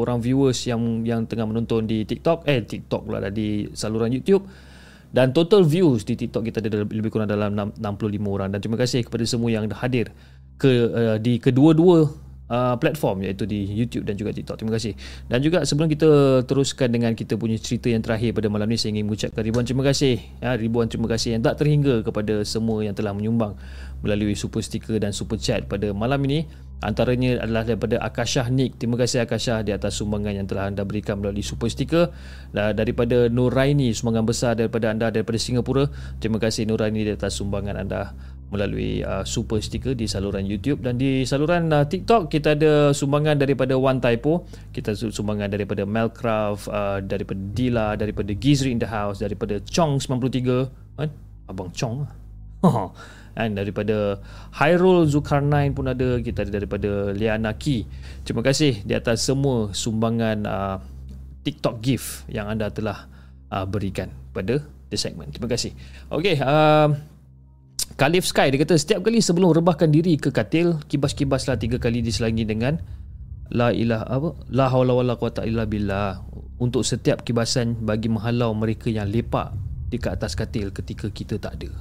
[0.03, 2.47] orang viewers Yang yang tengah menonton di TikTok.
[2.51, 4.69] Eh TikTok pula Di saluran YouTube
[5.09, 7.81] dan total views di TikTok kita ada lebih kurang dalam 65
[8.29, 10.13] orang dan terima kasih kepada semua yang hadir
[10.61, 14.59] ke uh, di kedua-dua uh, platform iaitu di YouTube dan juga TikTok.
[14.59, 14.93] Terima kasih.
[15.29, 18.97] Dan juga sebelum kita teruskan dengan kita punya cerita yang terakhir pada malam ni saya
[18.97, 20.19] ingin mengucapkan ribuan terima kasih.
[20.43, 23.55] Ya, ribuan terima kasih yang tak terhingga kepada semua yang telah menyumbang
[24.03, 26.49] melalui super sticker dan super chat pada malam ini.
[26.79, 28.79] Antaranya adalah daripada Akashah Nick.
[28.79, 32.14] Terima kasih Akashah di atas sumbangan yang telah anda berikan melalui super sticker.
[32.55, 35.91] Dan daripada Nuraini, sumbangan besar daripada anda daripada Singapura.
[36.22, 38.14] Terima kasih Nuraini di atas sumbangan anda
[38.49, 43.37] melalui uh, super sticker di saluran YouTube dan di saluran uh, TikTok kita ada sumbangan
[43.37, 49.20] daripada One Typo kita sumbangan daripada Melcraft uh, daripada Dila daripada Gizri in the House
[49.20, 51.12] daripada Chong 93 kan
[51.45, 52.09] abang Chong
[53.39, 54.18] dan daripada
[54.51, 57.86] Hyrule Zulkarnain pun ada kita ada daripada Liana Ki
[58.26, 60.76] terima kasih di atas semua sumbangan uh,
[61.47, 63.07] TikTok gift yang anda telah
[63.55, 64.59] uh, berikan pada
[64.89, 65.30] the segment.
[65.32, 65.72] Terima kasih.
[66.11, 66.93] Okey uh,
[67.97, 72.45] Khalif Sky dia kata setiap kali sebelum rebahkan diri ke katil kibas-kibaslah tiga kali diselangi
[72.45, 72.80] dengan
[73.55, 74.34] la ilah apa?
[74.53, 76.20] La haula wala quwata illa billah.
[76.59, 79.55] Untuk setiap kibasan bagi menghalau mereka yang lepak
[79.89, 81.72] ke atas katil ketika kita tak ada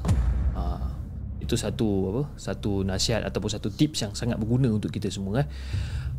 [1.47, 5.47] itu satu apa satu nasihat ataupun satu tips yang sangat berguna untuk kita semua eh.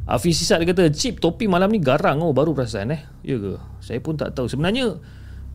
[0.09, 2.25] Hafiz Sisat kata chip topi malam ni garang.
[2.25, 3.05] Oh baru perasan eh.
[3.21, 3.61] Ya ke?
[3.85, 4.49] Saya pun tak tahu.
[4.49, 4.97] Sebenarnya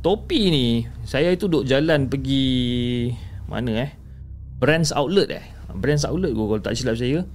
[0.05, 0.65] topi ni
[1.09, 3.09] saya itu duk jalan pergi
[3.49, 3.91] mana eh?
[4.61, 5.45] Brands Outlet eh?
[5.74, 7.26] Brands Outlet gua kalau tak silap saya.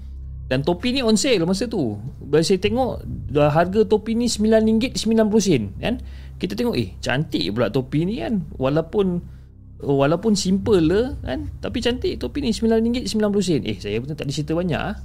[0.47, 1.99] Dan topi ni on sale masa tu.
[2.23, 5.99] Bila saya tengok Harga topi ni RM9.90 kan?
[6.39, 8.47] Kita tengok eh Cantik pula topi ni kan?
[8.57, 9.27] Walaupun
[9.83, 11.47] walaupun simple lah kan?
[11.63, 14.97] Tapi cantik topi ni RM9.90 eh saya pun tak ada cerita banyak ah.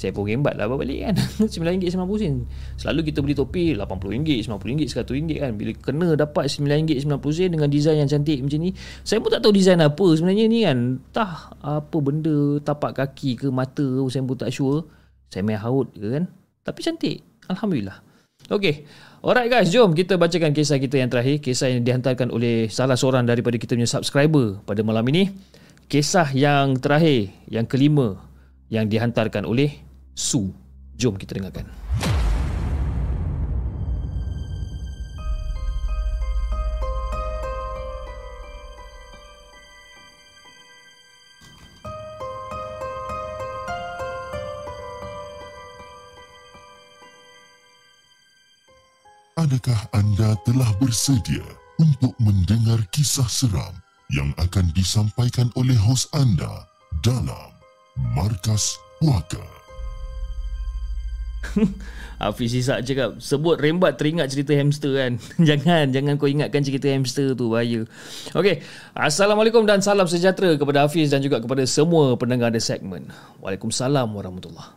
[0.00, 1.14] saya pun gembat lah balik kan?
[1.52, 5.52] RM9.90 selalu kita beli topi RM80 RM90 RM100 kan?
[5.54, 8.70] Bila kena dapat RM9.90 dengan design yang cantik macam ni
[9.04, 10.78] saya pun tak tahu design apa sebenarnya ni kan?
[11.12, 14.88] Tah apa benda tapak kaki ke mata saya pun tak sure.
[15.28, 16.24] Saya main haut ke kan?
[16.64, 17.16] Tapi cantik
[17.52, 18.00] Alhamdulillah.
[18.48, 18.88] Okay
[19.22, 21.38] Alright guys, jom kita bacakan kisah kita yang terakhir.
[21.38, 25.30] Kisah yang dihantarkan oleh salah seorang daripada kita punya subscriber pada malam ini.
[25.86, 28.18] Kisah yang terakhir, yang kelima
[28.66, 29.78] yang dihantarkan oleh
[30.18, 30.50] Su.
[30.98, 31.81] Jom kita dengarkan.
[49.52, 51.44] Adakah anda telah bersedia
[51.76, 53.76] untuk mendengar kisah seram
[54.08, 56.64] yang akan disampaikan oleh hos anda
[57.04, 57.52] dalam
[58.16, 59.44] Markas Puaka?
[62.24, 65.20] Hafiz Isak cakap Sebut rembat teringat cerita hamster kan.
[65.52, 67.84] Jangan Jangan kau ingatkan cerita hamster tu Bahaya.
[68.32, 68.64] Okay
[68.96, 73.12] Assalamualaikum dan salam sejahtera Kepada Hafiz dan juga kepada semua pendengar The Segment.
[73.44, 74.72] Waalaikumsalam warahmatullahi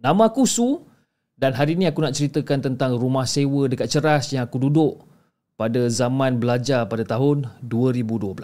[0.00, 0.93] Nama aku Su
[1.34, 5.02] dan hari ini aku nak ceritakan tentang rumah sewa dekat Ceras yang aku duduk
[5.58, 8.38] pada zaman belajar pada tahun 2012.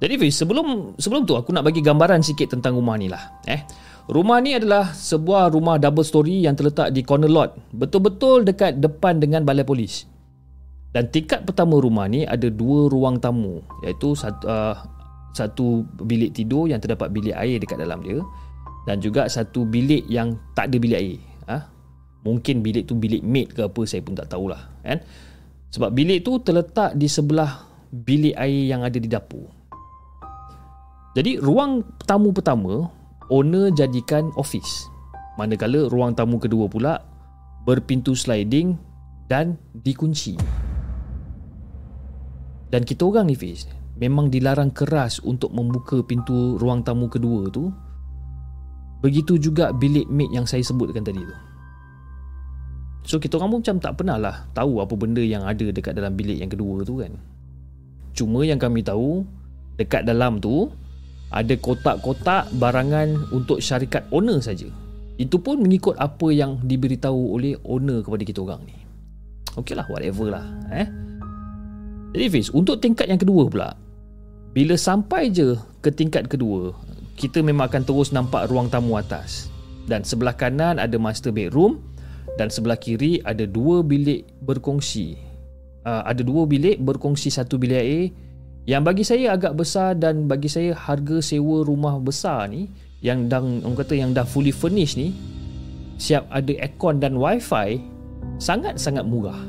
[0.00, 3.38] Jadi Fiz, sebelum sebelum tu aku nak bagi gambaran sikit tentang rumah ni lah.
[3.46, 3.62] Eh,
[4.08, 9.20] rumah ni adalah sebuah rumah double story yang terletak di corner lot, betul-betul dekat depan
[9.20, 10.08] dengan balai polis.
[10.90, 14.74] Dan tingkat pertama rumah ni ada dua ruang tamu, iaitu satu, uh,
[15.36, 18.18] satu bilik tidur yang terdapat bilik air dekat dalam dia
[18.88, 21.20] dan juga satu bilik yang tak ada bilik air.
[21.48, 21.58] Ha?
[22.24, 24.60] Mungkin bilik tu bilik maid ke apa saya pun tak tahulah.
[24.84, 25.00] Kan?
[25.70, 29.50] Sebab bilik tu terletak di sebelah bilik air yang ada di dapur.
[31.14, 32.86] Jadi ruang tamu pertama
[33.30, 34.86] owner jadikan office.
[35.38, 37.02] Manakala ruang tamu kedua pula
[37.66, 38.78] berpintu sliding
[39.26, 40.34] dan dikunci.
[42.70, 43.66] Dan kita orang ni Fiz
[43.98, 47.74] memang dilarang keras untuk membuka pintu ruang tamu kedua tu
[49.00, 51.36] Begitu juga bilik maid yang saya sebutkan tadi tu.
[53.08, 56.12] So kita orang pun macam tak pernah lah tahu apa benda yang ada dekat dalam
[56.14, 57.16] bilik yang kedua tu kan.
[58.12, 59.24] Cuma yang kami tahu
[59.80, 60.68] dekat dalam tu
[61.32, 64.68] ada kotak-kotak barangan untuk syarikat owner saja.
[65.16, 68.76] Itu pun mengikut apa yang diberitahu oleh owner kepada kita orang ni.
[69.56, 70.44] Okey lah, whatever lah.
[70.74, 70.88] Eh?
[72.10, 73.70] Jadi Fiz, untuk tingkat yang kedua pula,
[74.50, 76.74] bila sampai je ke tingkat kedua,
[77.20, 79.52] kita memang akan terus nampak ruang tamu atas.
[79.84, 81.84] Dan sebelah kanan ada master bedroom
[82.40, 85.20] dan sebelah kiri ada dua bilik berkongsi.
[85.84, 88.08] Uh, ada dua bilik berkongsi satu bilik air
[88.68, 92.68] yang bagi saya agak besar dan bagi saya harga sewa rumah besar ni
[93.00, 95.16] yang dah orang kata yang dah fully furnished ni
[95.96, 97.80] siap ada aircon dan wifi
[98.36, 99.40] sangat-sangat murah.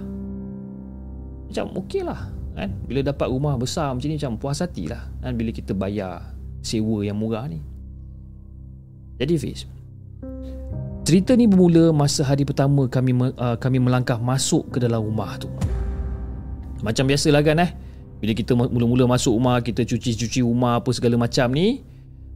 [1.52, 5.36] Macam okey lah kan bila dapat rumah besar macam ni macam puas hati lah kan
[5.36, 6.31] bila kita bayar
[6.62, 7.60] sewa yang murah ni.
[9.22, 9.70] Jadi Fiz,
[11.06, 15.50] cerita ni bermula masa hari pertama kami uh, kami melangkah masuk ke dalam rumah tu.
[16.82, 17.72] Macam biasalah kan eh.
[18.22, 21.82] Bila kita mula-mula masuk rumah, kita cuci-cuci rumah apa segala macam ni.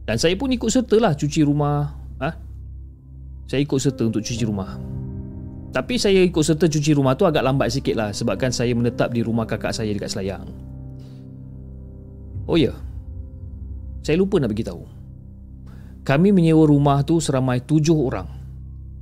[0.06, 1.94] Dan saya pun ikut serta lah cuci rumah.
[2.22, 2.30] Ha?
[3.46, 4.78] Saya ikut serta untuk cuci rumah.
[5.70, 9.22] Tapi saya ikut serta cuci rumah tu agak lambat sikit lah sebabkan saya menetap di
[9.22, 10.46] rumah kakak saya dekat Selayang.
[12.46, 12.74] Oh ya,
[14.06, 14.86] saya lupa nak beritahu.
[16.06, 18.30] Kami menyewa rumah tu seramai tujuh orang.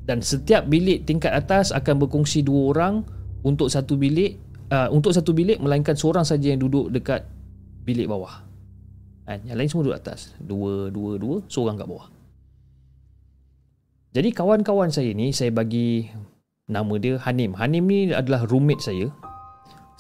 [0.09, 3.05] Dan setiap bilik tingkat atas akan berkongsi dua orang
[3.45, 4.41] untuk satu bilik
[4.73, 7.29] uh, untuk satu bilik melainkan seorang saja yang duduk dekat
[7.85, 8.49] bilik bawah.
[9.29, 9.45] Kan?
[9.45, 10.33] Yang lain semua duduk atas.
[10.41, 12.09] Dua, dua, dua, seorang kat bawah.
[14.17, 16.09] Jadi kawan-kawan saya ni saya bagi
[16.65, 17.53] nama dia Hanim.
[17.53, 19.13] Hanim ni adalah roommate saya.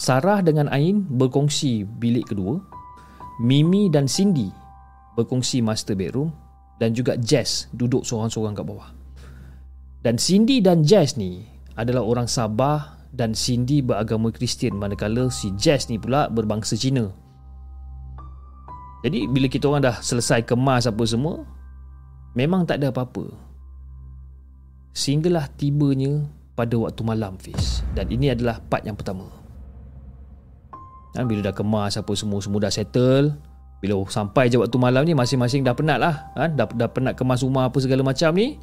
[0.00, 2.56] Sarah dengan Ain berkongsi bilik kedua.
[3.44, 4.63] Mimi dan Cindy
[5.14, 6.34] berkongsi master bedroom
[6.78, 8.90] dan juga Jess duduk seorang-seorang kat bawah.
[10.04, 11.48] Dan Cindy dan Jess ni
[11.78, 17.08] adalah orang Sabah dan Cindy beragama Kristian manakala si Jess ni pula berbangsa Cina.
[19.04, 21.44] Jadi bila kita orang dah selesai kemas apa semua,
[22.34, 23.30] memang tak ada apa-apa.
[24.96, 26.24] Sehinggalah tibanya
[26.56, 27.84] pada waktu malam Fiz.
[27.92, 29.26] Dan ini adalah part yang pertama.
[31.14, 33.36] Dan bila dah kemas apa semua, semua dah settle.
[33.84, 36.32] Bila sampai je waktu malam ni, masing-masing dah penat lah.
[36.40, 36.48] Ha?
[36.48, 38.56] Dah, dah penat kemas rumah apa segala macam ni.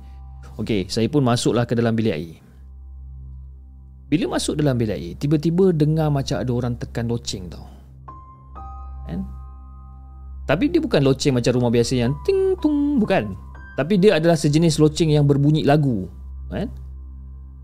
[0.57, 2.41] Okey, saya pun masuklah ke dalam bilik air.
[4.09, 7.69] Bila masuk dalam bilik air, tiba-tiba dengar macam ada orang tekan loceng tau.
[9.05, 9.21] Kan?
[10.49, 13.37] Tapi dia bukan loceng macam rumah biasa yang ting tung, bukan.
[13.77, 16.09] Tapi dia adalah sejenis loceng yang berbunyi lagu.
[16.49, 16.73] Kan?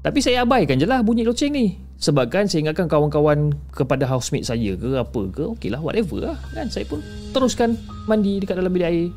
[0.07, 1.75] Tapi saya abaikan je lah bunyi loceng ni.
[1.99, 5.43] Sebabkan saya ingatkan kawan-kawan kepada housemate saya ke apa ke.
[5.51, 6.39] Okey lah, whatever lah.
[6.55, 6.71] Kan?
[6.71, 7.03] Saya pun
[7.35, 7.75] teruskan
[8.07, 9.11] mandi dekat dalam bilik air.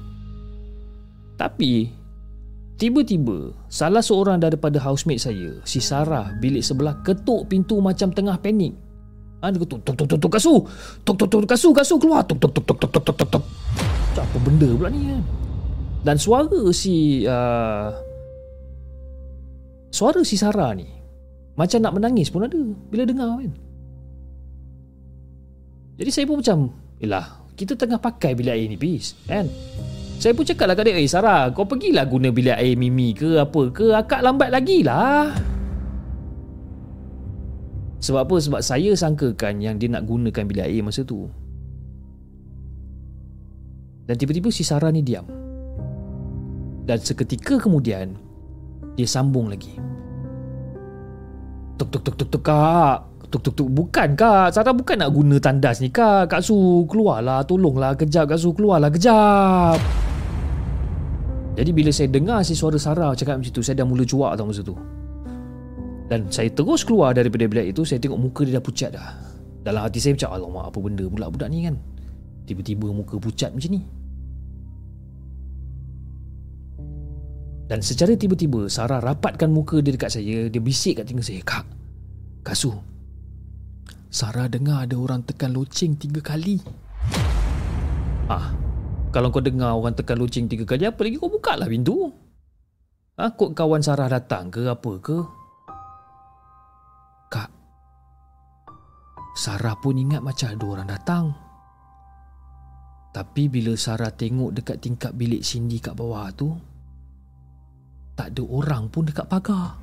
[1.39, 1.87] Tapi,
[2.75, 8.75] tiba-tiba salah seorang daripada housemate saya, si Sarah, bilik sebelah ketuk pintu macam tengah panik.
[9.47, 10.59] Ha, dia ketuk, tuk, tuk, tuk, tuk, kasu.
[11.07, 12.27] Tuk, tuk, tuk, kasu, kasu, keluar.
[12.27, 13.45] Tuk, tuk, tuk, tuk, tuk, tuk, tuk, tuk.
[14.19, 15.23] Apa benda pula ni kan?
[16.03, 17.23] Dan suara si...
[17.31, 18.10] Uh,
[19.91, 20.89] suara si Sarah ni,
[21.59, 23.53] macam nak menangis pun ada bila dengar kan.
[26.01, 26.59] Jadi saya pun macam,
[26.97, 29.13] Yelah, kita tengah pakai bilik air ni, bis.
[29.29, 29.49] Kan?
[30.21, 33.41] Saya pun cakap lah kat dia Eh Sarah kau pergilah guna bilik air Mimi ke
[33.41, 35.33] apa ke Akak lambat lagi lah
[38.05, 38.37] Sebab apa?
[38.37, 41.25] Sebab saya sangkakan yang dia nak gunakan bilik air masa tu
[44.05, 45.25] Dan tiba-tiba si Sarah ni diam
[46.85, 48.13] Dan seketika kemudian
[49.01, 49.73] Dia sambung lagi.
[51.81, 53.09] Tuk tuk tuk tuk tuk kak.
[53.33, 53.69] Tuk tuk tuk.
[53.73, 54.53] Bukan kak.
[54.53, 56.29] Sarah bukan nak guna tandas ni kak.
[56.29, 57.41] Kak Su keluarlah.
[57.49, 58.29] Tolonglah kejap.
[58.29, 58.93] Kak Su keluarlah.
[58.93, 59.81] Kejap.
[61.57, 64.45] Jadi bila saya dengar si suara Sarah cakap macam tu, saya dah mula cuak tau
[64.45, 64.77] masa tu.
[66.13, 69.17] Dan saya terus keluar daripada bilik itu, saya tengok muka dia dah pucat dah.
[69.65, 71.81] Dalam hati saya macam, alamak apa benda pula budak ni kan.
[72.45, 73.81] Tiba-tiba muka pucat macam ni.
[77.71, 81.63] Dan secara tiba-tiba, Sarah rapatkan muka dia dekat saya, dia bisik kat telinga saya, Kak,
[82.43, 82.75] Kak Su,
[84.11, 86.59] Sarah dengar ada orang tekan loceng tiga kali.
[88.27, 88.51] Ah,
[89.15, 92.11] kalau kau dengar orang tekan loceng tiga kali Apa lagi kau buka lah pintu?
[93.19, 95.19] Ha, Kok kawan Sarah datang ke apa ke?
[97.31, 97.51] Kak
[99.39, 101.25] Sarah pun ingat macam ada orang datang.
[103.15, 106.70] Tapi bila Sarah tengok dekat tingkap bilik Cindy kat bawah tu
[108.21, 109.81] Tak ada orang pun dekat pagar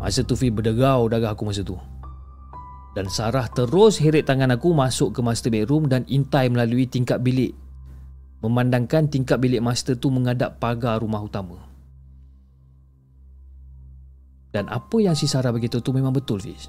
[0.00, 1.76] Masa tu Fi berderau darah aku masa tu
[2.90, 7.54] dan Sarah terus heret tangan aku masuk ke master bedroom dan intai melalui tingkap bilik.
[8.42, 11.60] Memandangkan tingkap bilik master tu menghadap pagar rumah utama.
[14.50, 16.66] Dan apa yang si Sarah begitu tu memang betul Fiz.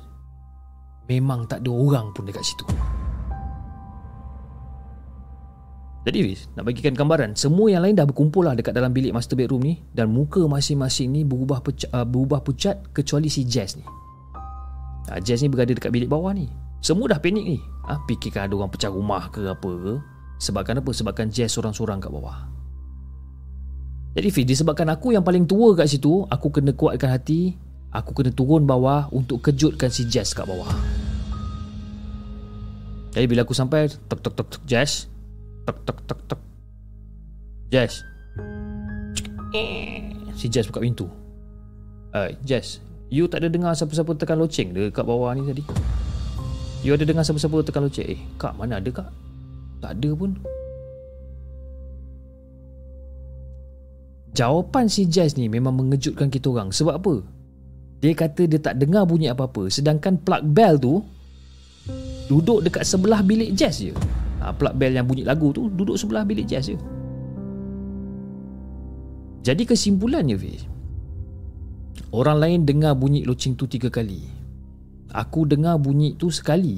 [1.10, 2.70] Memang tak ada orang pun dekat situ.
[6.02, 9.62] Jadi nak bagikan gambaran, semua yang lain dah berkumpul lah dekat dalam bilik master bedroom
[9.62, 13.86] ni dan muka masing-masing ni berubah, pucat, uh, berubah pucat kecuali si Jazz ni.
[15.14, 16.50] Ha, Jazz ni berada dekat bilik bawah ni.
[16.82, 17.62] Semua dah panik ni.
[17.86, 19.94] Ha, fikirkan ada orang pecah rumah ke apa ke.
[20.42, 20.90] Sebabkan apa?
[20.90, 22.50] Sebabkan Jazz seorang-seorang kat bawah.
[24.18, 27.62] Jadi Fiz, disebabkan aku yang paling tua kat situ, aku kena kuatkan hati,
[27.94, 30.74] aku kena turun bawah untuk kejutkan si Jazz kat bawah.
[33.14, 35.11] Jadi bila aku sampai, tok tok tok tok Jazz.
[35.66, 36.42] Tok tok tok tok.
[37.72, 38.04] Jazz.
[40.36, 41.06] Si Jazz buka pintu.
[42.12, 45.60] Uh, Jazz, You tak ada dengar siapa-siapa tekan loceng dekat bawah ni tadi?
[46.80, 48.08] You ada dengar siapa-siapa tekan loceng?
[48.08, 49.12] Eh, kak mana ada kak?
[49.84, 50.32] Tak ada pun.
[54.32, 56.72] Jawapan si Jazz ni memang mengejutkan kita orang.
[56.72, 57.20] Sebab apa?
[58.00, 59.68] Dia kata dia tak dengar bunyi apa-apa.
[59.68, 61.04] Sedangkan plug bell tu
[62.32, 63.92] duduk dekat sebelah bilik Jazz je.
[64.42, 66.78] Ha, plug bell yang bunyi lagu tu duduk sebelah bilik Jazz je.
[69.42, 70.70] Jadi kesimpulannya Fiz
[72.14, 74.22] Orang lain dengar bunyi loceng tu tiga kali.
[75.14, 76.78] Aku dengar bunyi tu sekali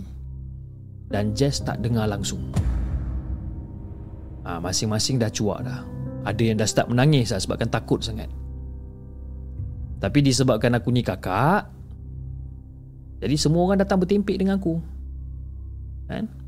[1.11, 2.52] Dan Jazz tak dengar langsung.
[4.44, 5.88] Ha, Masing-masing dah cuak dah.
[6.27, 8.27] Ada yang dah start menangis lah sebabkan takut sangat.
[10.03, 11.72] Tapi disebabkan aku ni kakak
[13.23, 14.84] Jadi semua orang datang bertempik dengan aku.
[16.11, 16.43] Kan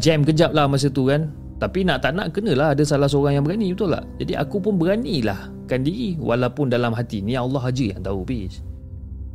[0.00, 1.28] Jam kejap lah masa tu kan
[1.60, 4.08] tapi nak tak nak kenalah ada salah seorang yang berani betul tak?
[4.16, 8.64] Jadi aku pun beranilah kan diri walaupun dalam hati ni Allah aja yang tahu bis.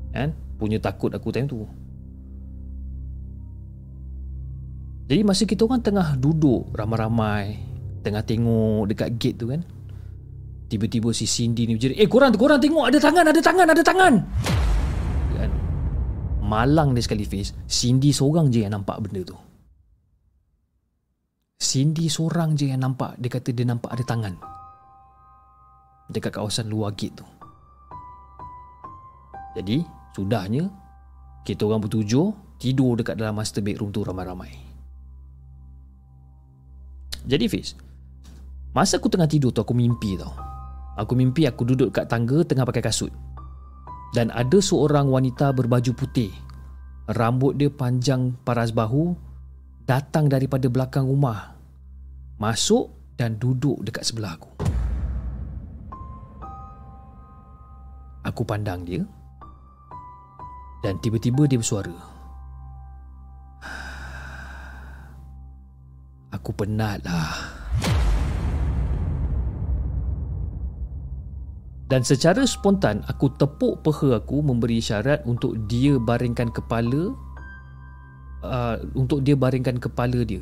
[0.09, 0.33] Kan?
[0.57, 1.69] Punya takut aku time tu.
[5.05, 7.61] Jadi masa kita orang tengah duduk ramai-ramai
[8.01, 9.61] tengah tengok dekat gate tu kan.
[10.65, 14.13] Tiba-tiba si Cindy ni berjerit, "Eh korang korang tengok ada tangan, ada tangan, ada tangan."
[15.37, 15.49] Kan?
[16.41, 19.37] Malang dia sekali face, Cindy seorang je yang nampak benda tu.
[21.65, 23.17] Cindy seorang je yang nampak.
[23.17, 24.37] Dia kata dia nampak ada tangan.
[26.13, 27.25] Dekat kawasan luar gate tu.
[29.57, 29.81] Jadi
[30.15, 30.69] Sudahnya
[31.43, 34.47] Kita orang bertujuh Tidur dekat dalam master bedroom tu ramai-ramai.
[37.25, 37.75] Jadi Fiz
[38.71, 40.35] Masa aku tengah tidur tu aku mimpi tau.
[40.99, 43.11] Aku mimpi aku duduk kat tangga tengah pakai kasut.
[44.11, 46.31] Dan ada seorang wanita berbaju putih.
[47.07, 49.15] Rambut dia panjang paras bahu
[49.87, 51.54] datang daripada belakang rumah
[52.35, 54.51] masuk dan duduk dekat sebelah aku.
[58.25, 59.05] Aku pandang dia
[60.83, 61.95] dan tiba-tiba dia bersuara.
[66.35, 67.55] Aku penat lah.
[71.85, 77.13] Dan secara spontan aku tepuk peha aku memberi syarat untuk dia baringkan kepala
[78.41, 80.41] uh, untuk dia baringkan kepala dia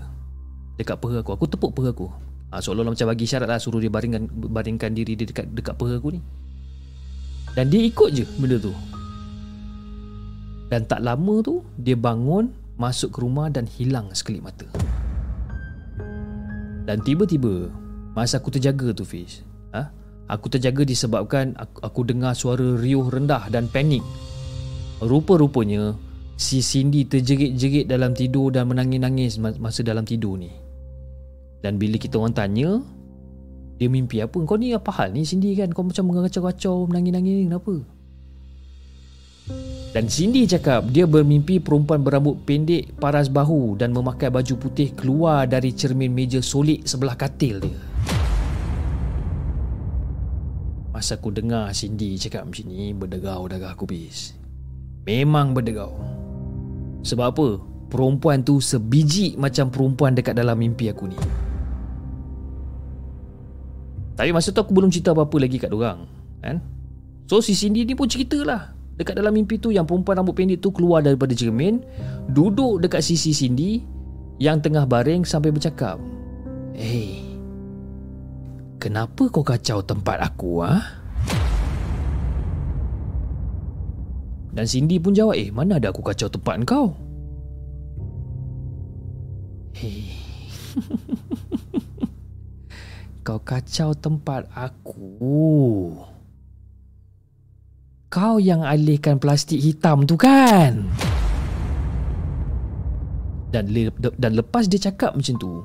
[0.78, 1.32] dekat peha aku.
[1.36, 2.08] Aku tepuk peha aku.
[2.54, 5.98] Ha, seolah-olah macam bagi syarat lah suruh dia baringkan baringkan diri dia dekat dekat peha
[5.98, 6.22] aku ni.
[7.54, 8.74] Dan dia ikut je benda tu.
[10.70, 12.50] Dan tak lama tu dia bangun
[12.82, 14.66] masuk ke rumah dan hilang sekelip mata.
[16.84, 17.70] Dan tiba-tiba
[18.18, 19.46] masa aku terjaga tu Fiz.
[19.72, 19.90] Ha?
[20.34, 24.02] Aku terjaga disebabkan aku, aku dengar suara riuh rendah dan panik.
[25.04, 25.94] Rupa-rupanya
[26.34, 30.50] Si Cindy terjerit-jerit dalam tidur dan menangis-nangis masa dalam tidur ni.
[31.64, 32.84] Dan bila kita orang tanya,
[33.80, 34.36] dia mimpi apa?
[34.44, 35.72] Kau ni apa hal ni Cindy kan?
[35.72, 37.76] Kau macam mengacau-kacau, menangis-nangis kenapa?
[39.94, 45.48] Dan Cindy cakap dia bermimpi perempuan berambut pendek, paras bahu dan memakai baju putih keluar
[45.48, 47.80] dari cermin meja solik sebelah katil dia.
[50.92, 54.36] Masa aku dengar Cindy cakap macam ni, berdegau darah aku bis.
[55.06, 55.96] Memang berdegau.
[57.04, 57.48] Sebab apa?
[57.92, 61.20] Perempuan tu sebiji macam perempuan dekat dalam mimpi aku ni.
[64.14, 66.06] Tapi masa tu aku belum cerita apa-apa lagi kat orang,
[66.40, 66.62] kan?
[67.26, 70.70] So si Cindy ni pun ceritalah dekat dalam mimpi tu yang perempuan rambut pendek tu
[70.70, 71.82] keluar daripada cermin,
[72.30, 73.82] duduk dekat sisi Cindy
[74.38, 75.98] yang tengah baring sampai bercakap.
[76.78, 77.26] "Hey,
[78.78, 81.02] kenapa kau kacau tempat aku ah?" Ha?
[84.54, 86.94] Dan Cindy pun jawab, "Eh, mana ada aku kacau tempat kau?"
[89.74, 90.14] Hei.
[93.24, 95.16] kau kacau tempat aku.
[98.12, 100.86] Kau yang alihkan plastik hitam tu kan?
[103.50, 105.64] Dan le- dan lepas dia cakap macam tu,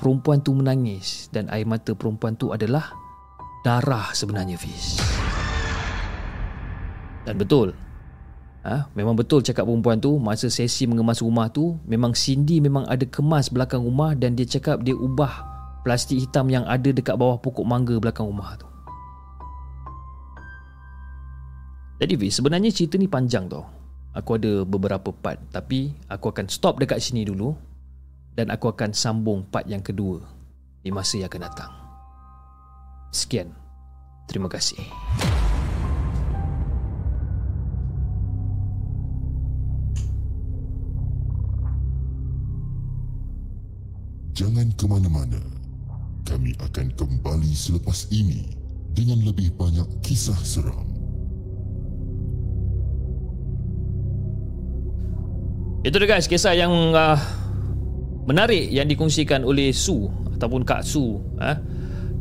[0.00, 2.90] perempuan tu menangis dan air mata perempuan tu adalah
[3.62, 4.98] darah sebenarnya Fiz.
[7.28, 7.76] Dan betul,
[8.60, 13.08] Ha, memang betul cakap perempuan tu masa sesi mengemas rumah tu memang Cindy memang ada
[13.08, 17.64] kemas belakang rumah dan dia cakap dia ubah plastik hitam yang ada dekat bawah pokok
[17.64, 18.68] mangga belakang rumah tu.
[22.00, 23.68] Jadi Fiz, sebenarnya cerita ni panjang tau.
[24.16, 27.54] Aku ada beberapa part tapi aku akan stop dekat sini dulu
[28.34, 30.18] dan aku akan sambung part yang kedua
[30.80, 31.72] di masa yang akan datang.
[33.12, 33.52] Sekian.
[34.26, 34.80] Terima kasih.
[44.32, 45.59] Jangan ke mana-mana.
[46.30, 48.54] Kami akan kembali selepas ini
[48.94, 50.86] dengan lebih banyak kisah seram.
[55.82, 57.18] Itu dia guys kisah yang uh,
[58.30, 60.06] menarik yang dikongsikan oleh Su
[60.38, 61.58] ataupun Kak Su ha?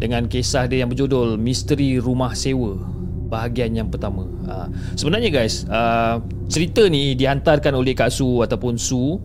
[0.01, 2.81] dengan kisah dia yang berjudul Misteri Rumah Sewa
[3.29, 4.25] bahagian yang pertama.
[4.49, 4.73] Ha.
[4.97, 6.17] Sebenarnya guys, uh,
[6.49, 9.21] cerita ni dihantarkan oleh Kak Su ataupun Su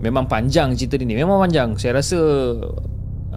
[0.00, 1.12] memang panjang cerita ni.
[1.20, 1.76] Memang panjang.
[1.76, 2.16] Saya rasa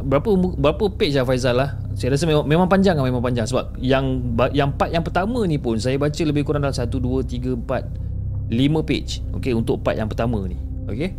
[0.06, 1.70] berapa berapa page lah Faizal lah.
[1.98, 5.58] Saya rasa memang, memang panjang lah, memang panjang sebab yang yang part yang pertama ni
[5.58, 9.26] pun saya baca lebih kurang dalam 1 2 3 4 5 page.
[9.42, 10.56] Okey untuk part yang pertama ni.
[10.86, 11.10] Okey.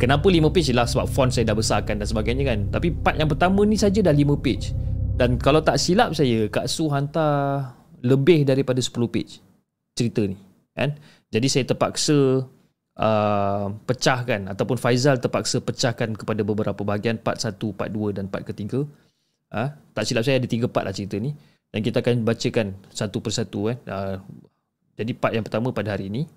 [0.00, 2.58] Kenapa 5 page lah sebab font saya dah besarkan dan sebagainya kan.
[2.72, 4.72] Tapi part yang pertama ni saja dah 5 page.
[5.14, 9.38] Dan kalau tak silap saya Kak Su hantar lebih daripada 10 page
[9.94, 10.36] cerita ni
[10.72, 10.96] kan
[11.32, 12.48] jadi saya terpaksa
[12.98, 18.44] uh, pecahkan ataupun Faizal terpaksa pecahkan kepada beberapa bahagian part 1 part 2 dan part
[18.44, 18.84] ketiga.
[19.52, 21.32] Uh, tak silap saya ada 3 part lah cerita ni.
[21.72, 23.76] Dan kita akan bacakan satu persatu eh.
[23.88, 24.20] Uh,
[24.96, 26.28] jadi part yang pertama pada hari ini.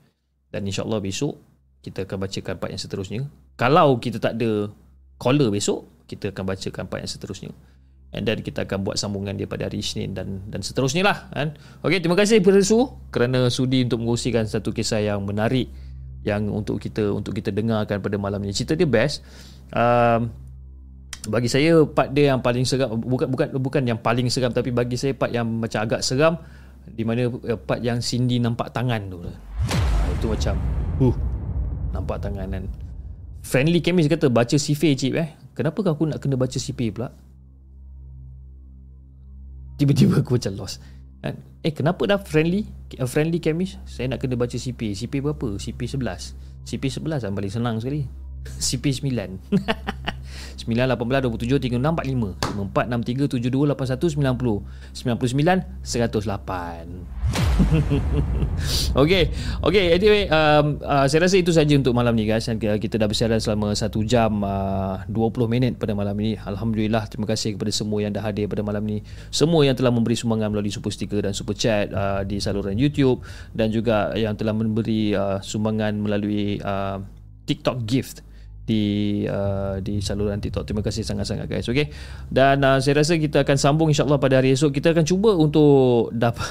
[0.47, 1.35] Dan insyaallah besok
[1.83, 3.21] kita akan bacakan part yang seterusnya.
[3.59, 4.71] Kalau kita tak ada
[5.19, 7.51] caller besok kita akan bacakan part yang seterusnya.
[8.15, 11.59] And then kita akan buat sambungan dia pada hari Isnin dan dan seterusnya lah kan.
[11.83, 15.67] Okey, terima kasih kepada Su kerana sudi untuk mengkongsikan satu kisah yang menarik
[16.25, 18.51] yang untuk kita untuk kita dengarkan pada malam ini.
[18.51, 19.21] Cerita dia best.
[19.69, 20.33] Um,
[21.29, 24.93] bagi saya part dia yang paling seram bukan bukan bukan yang paling seram tapi bagi
[24.97, 26.37] saya part yang macam agak seram
[26.85, 29.21] di mana uh, part yang Cindy nampak tangan tu.
[29.21, 29.31] Ha,
[30.13, 30.55] itu macam
[31.01, 31.15] uh
[31.93, 32.65] nampak tangan kan.
[33.45, 35.29] Friendly chemist kata baca CP cip eh.
[35.53, 37.13] Kenapa aku nak kena baca CP pula?
[39.77, 40.81] Tiba-tiba aku macam lost
[41.31, 41.35] kan?
[41.65, 42.69] Eh kenapa dah friendly
[43.09, 45.57] Friendly chemist Saya nak kena baca CP CP berapa?
[45.57, 48.05] CP 11 CP 11 lah paling senang sekali
[48.65, 49.11] CP 9
[50.55, 52.35] 9, 18, 27, 36, 45
[52.71, 54.63] 54, 63, 72, 81, 90
[54.95, 57.15] 99, 108
[58.95, 59.31] okay,
[59.63, 59.85] okay.
[59.95, 62.47] Anyway, um, uh, saya rasa itu saja untuk malam ni guys.
[62.47, 66.35] Kita dah bersiaran selama 1 jam uh, 20 minit pada malam ini.
[66.35, 68.99] Alhamdulillah, terima kasih kepada semua yang dah hadir pada malam ini.
[69.31, 73.23] Semua yang telah memberi sumbangan melalui super sticker dan super chat uh, di saluran YouTube
[73.55, 76.99] dan juga yang telah memberi uh, sumbangan melalui uh,
[77.45, 78.24] TikTok gift
[78.65, 80.65] di uh, di saluran TikTok.
[80.65, 81.69] Terima kasih sangat-sangat guys.
[81.69, 81.93] Okey.
[82.27, 84.73] Dan uh, saya rasa kita akan sambung insya-Allah pada hari esok.
[84.73, 86.49] Kita akan cuba untuk dapat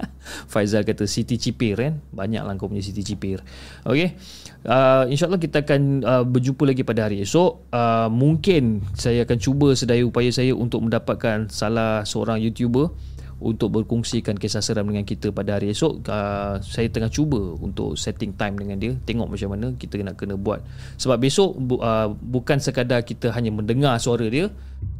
[0.52, 2.00] Faizal kata Siti Cipir kan.
[2.10, 3.44] Banyaklah kau punya Siti Cipir.
[3.84, 4.16] Okey.
[4.64, 7.68] Uh, InsyaAllah kita akan uh, berjumpa lagi pada hari esok.
[7.68, 13.11] Uh, mungkin saya akan cuba sedaya upaya saya untuk mendapatkan salah seorang YouTuber
[13.42, 18.32] untuk berkongsikan kisah seram dengan kita pada hari esok uh, saya tengah cuba untuk setting
[18.38, 20.62] time dengan dia tengok macam mana kita nak kena buat.
[21.02, 24.48] Sebab besok uh, bukan sekadar kita hanya mendengar suara dia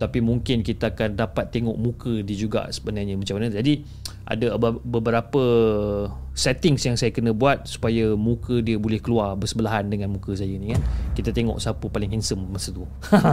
[0.02, 3.54] tapi mungkin kita akan dapat tengok muka dia juga sebenarnya macam mana.
[3.54, 3.86] Jadi
[4.26, 5.44] ada beberapa
[6.34, 10.72] settings yang saya kena buat supaya muka dia boleh keluar bersebelahan dengan muka saya ni
[10.72, 10.82] kan
[11.14, 12.82] kita tengok siapa paling handsome masa tu.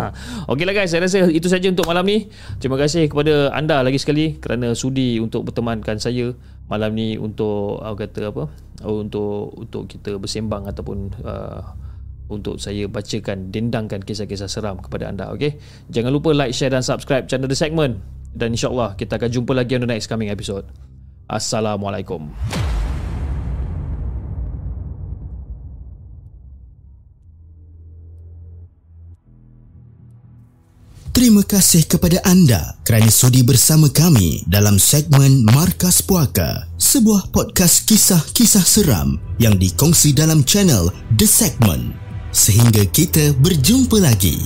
[0.51, 0.93] Ok lah guys.
[0.93, 2.29] Saya rasa itu saja untuk malam ni.
[2.61, 6.37] Terima kasih kepada anda lagi sekali kerana sudi untuk bertemankan saya
[6.69, 8.43] malam ni untuk aku kata apa?
[8.85, 11.88] Untuk untuk kita bersembang ataupun uh,
[12.29, 15.57] untuk saya bacakan dendangkan kisah-kisah seram kepada anda okey?
[15.89, 17.99] Jangan lupa like share dan subscribe channel The Segment.
[18.29, 20.69] Dan insyaallah kita akan jumpa lagi on the next coming episode.
[21.25, 22.29] Assalamualaikum.
[31.19, 38.63] Terima kasih kepada anda kerana sudi bersama kami dalam segmen Markas Puaka, sebuah podcast kisah-kisah
[38.63, 40.87] seram yang dikongsi dalam channel
[41.19, 42.08] The Segment.
[42.39, 44.39] Sehingga kita berjumpa lagi.